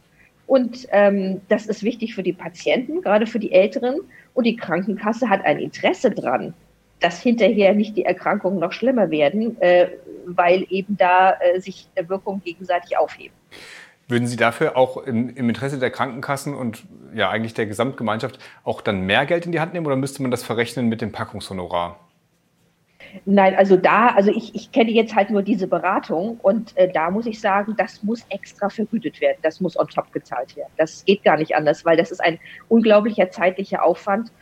Und 0.51 0.89
ähm, 0.91 1.43
das 1.49 1.67
ist 1.67 1.85
wichtig 1.85 2.17
für 2.17 2.25
die 2.25 2.33
Patienten, 2.33 3.03
gerade 3.03 3.29
für 3.29 3.39
die 3.39 3.53
Älteren. 3.53 4.01
Und 4.35 4.49
die 4.49 4.57
Krankenkasse 4.57 5.29
hat 5.29 5.45
ein 5.45 5.61
Interesse 5.61 6.11
dran, 6.11 6.55
dass 6.99 7.23
hinterher 7.23 7.73
nicht 7.73 7.97
die 7.97 8.05
Erkrankungen 8.05 8.59
noch 8.59 8.73
schlimmer 8.73 9.13
werden, 9.13 9.57
äh, 9.61 9.91
weil 10.27 10.67
eben 10.69 10.97
da 10.97 11.35
äh, 11.35 11.61
sich 11.61 11.87
Wirkungen 11.95 12.43
gegenseitig 12.45 12.99
aufheben. 12.99 13.33
Würden 14.09 14.27
Sie 14.27 14.35
dafür 14.35 14.77
auch 14.77 14.97
im, 14.97 15.37
im, 15.37 15.49
Interesse 15.49 15.79
der 15.79 15.91
Krankenkassen 15.91 16.53
und 16.53 16.83
ja 17.15 17.31
eigentlich 17.31 17.55
der 17.55 17.67
Gesamtgemeinschaft 17.67 18.41
auch 18.65 18.81
dann 18.81 19.03
mehr 19.03 19.27
Geld 19.27 19.47
in 19.47 19.53
die 19.53 19.61
Hand 19.61 19.73
nehmen 19.73 19.87
oder 19.87 19.95
müsste 19.95 20.21
man 20.21 20.33
das 20.33 20.43
verrechnen 20.43 20.89
mit 20.89 21.01
dem 21.01 21.13
Packungshonorar? 21.13 22.10
Nein, 23.25 23.55
also 23.57 23.77
da, 23.77 24.09
also 24.09 24.31
ich, 24.31 24.55
ich 24.55 24.73
kenne 24.73 24.91
jetzt 24.91 25.15
halt 25.15 25.31
nur 25.31 25.43
diese 25.43 25.67
Beratung 25.67 26.39
und 26.43 26.77
äh, 26.77 26.91
da 26.93 27.11
muss 27.11 27.27
ich 27.27 27.41
sagen, 27.41 27.75
das 27.77 28.03
muss 28.03 28.25
extra 28.29 28.69
vergütet 28.69 29.21
werden. 29.21 29.39
Das 29.43 29.61
muss 29.61 29.79
on 29.79 29.89
top 29.89 30.13
gezahlt 30.13 30.57
werden. 30.57 30.73
Das 30.77 31.05
geht 31.05 31.25
gar 31.25 31.37
nicht 31.37 31.55
anders, 31.55 31.85
weil 31.85 31.97
das 31.97 32.11
ist 32.11 32.21
ein 32.21 32.39
unglaublicher 32.69 33.31
zeitlicher 33.31 33.85
Aufwand. 33.85 34.33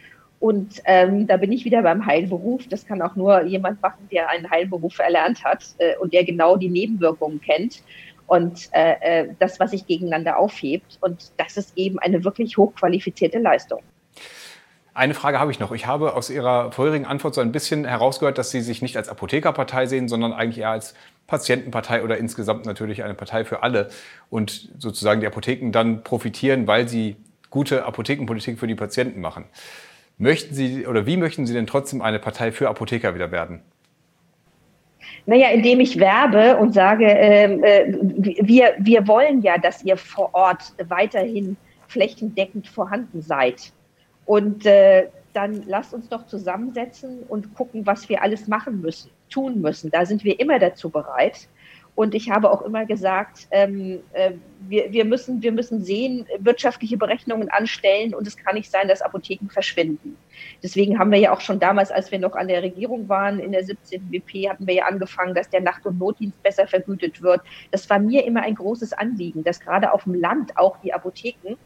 Und 0.41 0.83
ähm, 0.85 1.27
da 1.27 1.37
bin 1.37 1.51
ich 1.51 1.65
wieder 1.65 1.83
beim 1.83 2.07
Heilberuf. 2.07 2.69
Das 2.69 2.87
kann 2.87 3.03
auch 3.03 3.17
nur 3.17 3.43
jemand 3.43 3.83
machen, 3.83 4.09
der 4.13 4.29
einen 4.31 4.49
Heilberuf 4.49 4.99
erlernt 4.99 5.45
hat 5.45 5.65
äh, 5.79 5.97
und 5.97 6.13
der 6.13 6.25
genau 6.25 6.57
die 6.57 6.69
Nebenwirkungen 6.69 7.41
kennt 7.41 7.83
und 8.27 8.69
äh, 8.73 8.95
äh 9.01 9.29
das, 9.39 9.59
was 9.59 9.73
sich 9.73 9.87
gegeneinander 9.87 10.39
aufhebt. 10.39 10.99
Und 11.01 11.33
das 11.39 11.57
ist 11.57 11.77
eben 11.77 11.99
eine 11.99 12.23
wirklich 12.23 12.57
hochqualifizierte 12.57 13.41
Leistung. 13.41 13.83
Eine 14.99 15.15
Frage 15.15 15.39
habe 15.39 15.53
ich 15.53 15.61
noch. 15.61 15.71
Ich 15.71 15.87
habe 15.87 16.17
aus 16.17 16.29
Ihrer 16.29 16.73
vorherigen 16.73 17.07
Antwort 17.07 17.33
so 17.33 17.41
ein 17.41 17.53
bisschen 17.53 17.85
herausgehört, 17.85 18.37
dass 18.37 18.51
Sie 18.51 18.61
sich 18.61 18.83
nicht 18.83 18.97
als 18.97 19.09
Apothekerpartei 19.09 19.87
sehen, 19.87 20.09
sondern 20.09 20.33
eigentlich 20.33 20.59
eher 20.59 20.71
als 20.71 20.95
Patientenpartei 21.29 22.03
oder 22.03 22.19
insgesamt 22.19 22.67
natürlich 22.67 23.05
eine 23.05 23.15
Partei 23.15 23.45
für 23.45 23.63
alle 23.63 23.91
und 24.29 24.71
sozusagen 24.77 25.21
die 25.21 25.29
Apotheken 25.29 25.71
dann 25.71 26.03
profitieren, 26.03 26.67
weil 26.67 26.89
sie 26.89 27.15
gute 27.49 27.85
Apothekenpolitik 27.85 28.59
für 28.59 28.67
die 28.67 28.75
Patienten 28.75 29.21
machen. 29.21 29.45
Möchten 30.17 30.53
Sie 30.53 30.85
oder 30.85 31.07
wie 31.07 31.17
möchten 31.17 31.47
Sie 31.47 31.55
denn 31.55 31.69
trotzdem 31.69 32.03
eine 32.03 32.19
Partei 32.19 32.51
für 32.51 32.69
Apotheker 32.69 33.15
wieder 33.15 33.31
werden? 33.31 33.61
Naja, 35.27 35.51
indem 35.51 35.79
ich 35.79 36.01
werbe 36.01 36.57
und 36.57 36.75
sage, 36.75 37.07
ähm, 37.07 37.63
äh, 37.63 37.85
wir, 38.43 38.75
wir 38.81 39.07
wollen 39.07 39.43
ja, 39.43 39.59
dass 39.59 39.85
ihr 39.85 39.97
vor 39.97 40.35
Ort 40.35 40.73
weiterhin 40.89 41.57
flächendeckend 41.87 42.67
vorhanden 42.67 43.23
seid. 43.23 43.73
Und 44.29 44.67
äh, 44.67 45.09
dann 45.33 45.62
lasst 45.67 45.95
uns 45.95 46.11
doch 46.11 46.27
zusammensetzen 46.27 47.23
und 47.29 47.55
gucken, 47.55 47.87
was 47.87 48.11
wir 48.11 48.21
alles 48.23 48.47
machen 48.47 48.83
müssen, 48.83 49.11
tun 49.31 49.62
müssen. 49.62 49.91
Da 49.91 50.05
sind 50.05 50.23
wir 50.23 50.38
immer 50.38 50.59
dazu 50.59 50.91
bereit. 50.91 51.49
Und 51.95 52.14
ich 52.14 52.29
habe 52.29 52.51
auch 52.51 52.61
immer 52.61 52.85
gesagt, 52.85 53.49
ähm, 53.53 54.01
äh, 54.12 54.33
wir, 54.69 54.93
wir, 54.93 55.07
müssen, 55.07 55.41
wir 55.41 55.51
müssen 55.51 55.83
sehen, 55.83 56.27
wirtschaftliche 56.41 56.99
Berechnungen 56.99 57.49
anstellen 57.49 58.14
und 58.14 58.27
es 58.27 58.37
kann 58.37 58.55
nicht 58.55 58.71
sein, 58.71 58.87
dass 58.87 59.01
Apotheken 59.01 59.49
verschwinden. 59.49 60.19
Deswegen 60.62 60.99
haben 60.99 61.11
wir 61.11 61.19
ja 61.19 61.33
auch 61.33 61.41
schon 61.41 61.59
damals, 61.59 61.91
als 61.91 62.12
wir 62.12 62.19
noch 62.19 62.35
an 62.35 62.49
der 62.49 62.62
Regierung 62.62 63.09
waren, 63.09 63.38
in 63.38 63.53
der 63.53 63.64
17. 63.64 64.12
WP, 64.12 64.51
hatten 64.51 64.67
wir 64.67 64.75
ja 64.75 64.85
angefangen, 64.85 65.35
dass 65.35 65.49
der 65.49 65.62
Nacht- 65.62 65.87
und 65.87 65.99
Notdienst 65.99 66.41
besser 66.43 66.67
vergütet 66.67 67.23
wird. 67.23 67.41
Das 67.71 67.88
war 67.88 67.99
mir 67.99 68.27
immer 68.27 68.43
ein 68.43 68.57
großes 68.57 68.93
Anliegen, 68.93 69.43
dass 69.43 69.59
gerade 69.59 69.91
auf 69.91 70.05
dem 70.05 70.14
Land 70.14 70.59
auch 70.59 70.77
die 70.83 70.93
Apotheken 70.93 71.57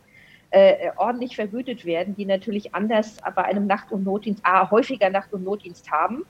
äh, 0.52 0.90
ordentlich 0.96 1.34
vergütet 1.34 1.84
werden, 1.84 2.14
die 2.14 2.26
natürlich 2.26 2.74
anders 2.74 3.16
bei 3.34 3.44
einem 3.44 3.66
Nacht- 3.66 3.90
und 3.90 4.04
Notdienst, 4.04 4.44
A, 4.44 4.70
häufiger 4.70 5.10
Nacht- 5.10 5.32
und 5.32 5.44
Notdienst 5.44 5.90
haben 5.90 6.24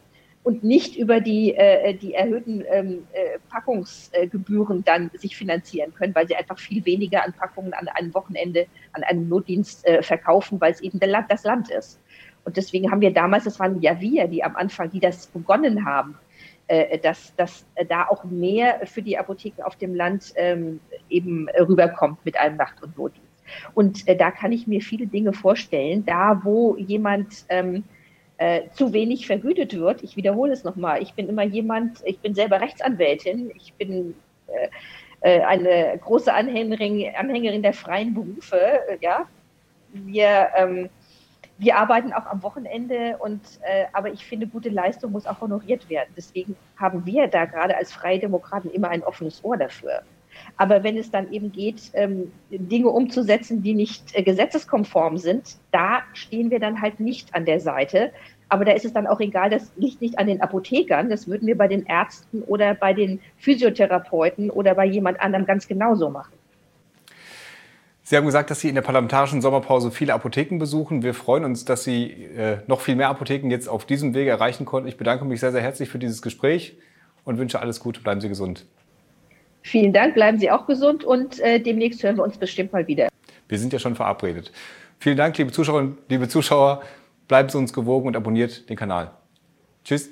und 0.44 0.62
nicht 0.62 0.96
über 0.96 1.20
die, 1.20 1.54
äh, 1.54 1.94
die 1.94 2.14
erhöhten 2.14 2.64
ähm, 2.68 3.06
äh, 3.12 3.38
Packungsgebühren 3.50 4.84
dann 4.84 5.10
sich 5.14 5.36
finanzieren 5.36 5.92
können, 5.94 6.14
weil 6.14 6.26
sie 6.28 6.36
einfach 6.36 6.58
viel 6.58 6.84
weniger 6.84 7.24
an 7.24 7.32
Packungen 7.32 7.74
an 7.74 7.88
einem 7.88 8.14
Wochenende, 8.14 8.66
an 8.92 9.02
einem 9.02 9.28
Notdienst 9.28 9.86
äh, 9.86 10.02
verkaufen, 10.02 10.60
weil 10.60 10.72
es 10.72 10.80
eben 10.80 10.98
Land, 11.00 11.30
das 11.30 11.44
Land 11.44 11.70
ist. 11.70 12.00
Und 12.44 12.56
deswegen 12.56 12.90
haben 12.90 13.00
wir 13.00 13.12
damals, 13.12 13.44
das 13.44 13.58
waren 13.60 13.80
ja 13.80 14.00
wir, 14.00 14.26
die 14.28 14.42
am 14.42 14.56
Anfang, 14.56 14.90
die 14.90 15.00
das 15.00 15.26
begonnen 15.28 15.84
haben, 15.84 16.16
äh, 16.68 16.98
dass, 16.98 17.34
dass 17.36 17.64
da 17.88 18.06
auch 18.08 18.24
mehr 18.24 18.86
für 18.86 19.02
die 19.02 19.18
Apotheken 19.18 19.62
auf 19.62 19.76
dem 19.76 19.94
Land 19.94 20.32
ähm, 20.36 20.80
eben 21.08 21.48
rüberkommt 21.50 22.24
mit 22.24 22.36
einem 22.36 22.56
Nacht- 22.56 22.82
und 22.82 22.96
Notdienst. 22.96 23.31
Und 23.74 24.06
äh, 24.08 24.16
da 24.16 24.30
kann 24.30 24.52
ich 24.52 24.66
mir 24.66 24.80
viele 24.80 25.06
Dinge 25.06 25.32
vorstellen, 25.32 26.04
da 26.04 26.40
wo 26.44 26.76
jemand 26.76 27.44
ähm, 27.48 27.84
äh, 28.38 28.62
zu 28.72 28.92
wenig 28.92 29.26
vergütet 29.26 29.78
wird. 29.78 30.02
Ich 30.02 30.16
wiederhole 30.16 30.52
es 30.52 30.64
nochmal. 30.64 31.02
Ich 31.02 31.14
bin 31.14 31.28
immer 31.28 31.44
jemand, 31.44 32.00
ich 32.04 32.18
bin 32.18 32.34
selber 32.34 32.60
Rechtsanwältin. 32.60 33.52
Ich 33.56 33.72
bin 33.74 34.14
äh, 34.48 34.68
äh, 35.22 35.40
eine 35.42 35.98
große 35.98 36.32
Anhängerin, 36.32 37.14
Anhängerin 37.14 37.62
der 37.62 37.72
freien 37.72 38.14
Berufe. 38.14 38.58
Äh, 38.58 38.98
ja, 39.00 39.26
wir, 39.92 40.48
ähm, 40.56 40.90
wir 41.58 41.76
arbeiten 41.76 42.12
auch 42.12 42.26
am 42.26 42.42
Wochenende 42.42 43.16
und 43.18 43.40
äh, 43.62 43.84
aber 43.92 44.12
ich 44.12 44.24
finde, 44.24 44.48
gute 44.48 44.68
Leistung 44.68 45.12
muss 45.12 45.26
auch 45.26 45.40
honoriert 45.40 45.88
werden. 45.88 46.12
Deswegen 46.16 46.56
haben 46.76 47.06
wir 47.06 47.28
da 47.28 47.44
gerade 47.44 47.76
als 47.76 47.92
Freie 47.92 48.18
Demokraten 48.18 48.70
immer 48.70 48.88
ein 48.88 49.04
offenes 49.04 49.44
Ohr 49.44 49.56
dafür. 49.56 50.02
Aber 50.56 50.84
wenn 50.84 50.96
es 50.96 51.10
dann 51.10 51.32
eben 51.32 51.52
geht, 51.52 51.90
ähm, 51.94 52.32
Dinge 52.50 52.88
umzusetzen, 52.88 53.62
die 53.62 53.74
nicht 53.74 54.14
äh, 54.14 54.22
gesetzeskonform 54.22 55.18
sind, 55.18 55.56
da 55.70 56.02
stehen 56.12 56.50
wir 56.50 56.60
dann 56.60 56.80
halt 56.80 57.00
nicht 57.00 57.34
an 57.34 57.44
der 57.44 57.60
Seite. 57.60 58.12
Aber 58.48 58.64
da 58.64 58.72
ist 58.72 58.84
es 58.84 58.92
dann 58.92 59.06
auch 59.06 59.20
egal, 59.20 59.48
das 59.48 59.72
liegt 59.76 60.02
nicht 60.02 60.18
an 60.18 60.26
den 60.26 60.42
Apothekern, 60.42 61.08
das 61.08 61.26
würden 61.26 61.46
wir 61.46 61.56
bei 61.56 61.68
den 61.68 61.86
Ärzten 61.86 62.42
oder 62.42 62.74
bei 62.74 62.92
den 62.92 63.20
Physiotherapeuten 63.38 64.50
oder 64.50 64.74
bei 64.74 64.84
jemand 64.84 65.20
anderem 65.20 65.46
ganz 65.46 65.66
genauso 65.66 66.10
machen. 66.10 66.32
Sie 68.04 68.16
haben 68.16 68.26
gesagt, 68.26 68.50
dass 68.50 68.60
Sie 68.60 68.68
in 68.68 68.74
der 68.74 68.82
parlamentarischen 68.82 69.40
Sommerpause 69.40 69.90
viele 69.90 70.12
Apotheken 70.12 70.58
besuchen. 70.58 71.02
Wir 71.02 71.14
freuen 71.14 71.44
uns, 71.44 71.64
dass 71.64 71.84
Sie 71.84 72.10
äh, 72.10 72.58
noch 72.66 72.80
viel 72.80 72.96
mehr 72.96 73.08
Apotheken 73.08 73.48
jetzt 73.48 73.68
auf 73.68 73.86
diesem 73.86 74.12
Wege 74.12 74.28
erreichen 74.28 74.66
konnten. 74.66 74.86
Ich 74.86 74.98
bedanke 74.98 75.24
mich 75.24 75.40
sehr, 75.40 75.52
sehr 75.52 75.62
herzlich 75.62 75.88
für 75.88 75.98
dieses 75.98 76.20
Gespräch 76.20 76.76
und 77.24 77.38
wünsche 77.38 77.60
alles 77.60 77.80
Gute. 77.80 78.02
Bleiben 78.02 78.20
Sie 78.20 78.28
gesund. 78.28 78.66
Vielen 79.62 79.92
Dank, 79.92 80.14
bleiben 80.14 80.38
Sie 80.38 80.50
auch 80.50 80.66
gesund 80.66 81.04
und 81.04 81.38
äh, 81.40 81.60
demnächst 81.60 82.02
hören 82.02 82.16
wir 82.16 82.24
uns 82.24 82.36
bestimmt 82.36 82.72
mal 82.72 82.86
wieder. 82.86 83.08
Wir 83.48 83.58
sind 83.58 83.72
ja 83.72 83.78
schon 83.78 83.94
verabredet. 83.94 84.52
Vielen 84.98 85.16
Dank, 85.16 85.36
liebe 85.38 85.52
Zuschauerinnen, 85.52 85.98
liebe 86.08 86.28
Zuschauer. 86.28 86.82
Bleiben 87.28 87.48
Sie 87.48 87.58
uns 87.58 87.72
gewogen 87.72 88.08
und 88.08 88.16
abonniert 88.16 88.68
den 88.68 88.76
Kanal. 88.76 89.12
Tschüss. 89.84 90.10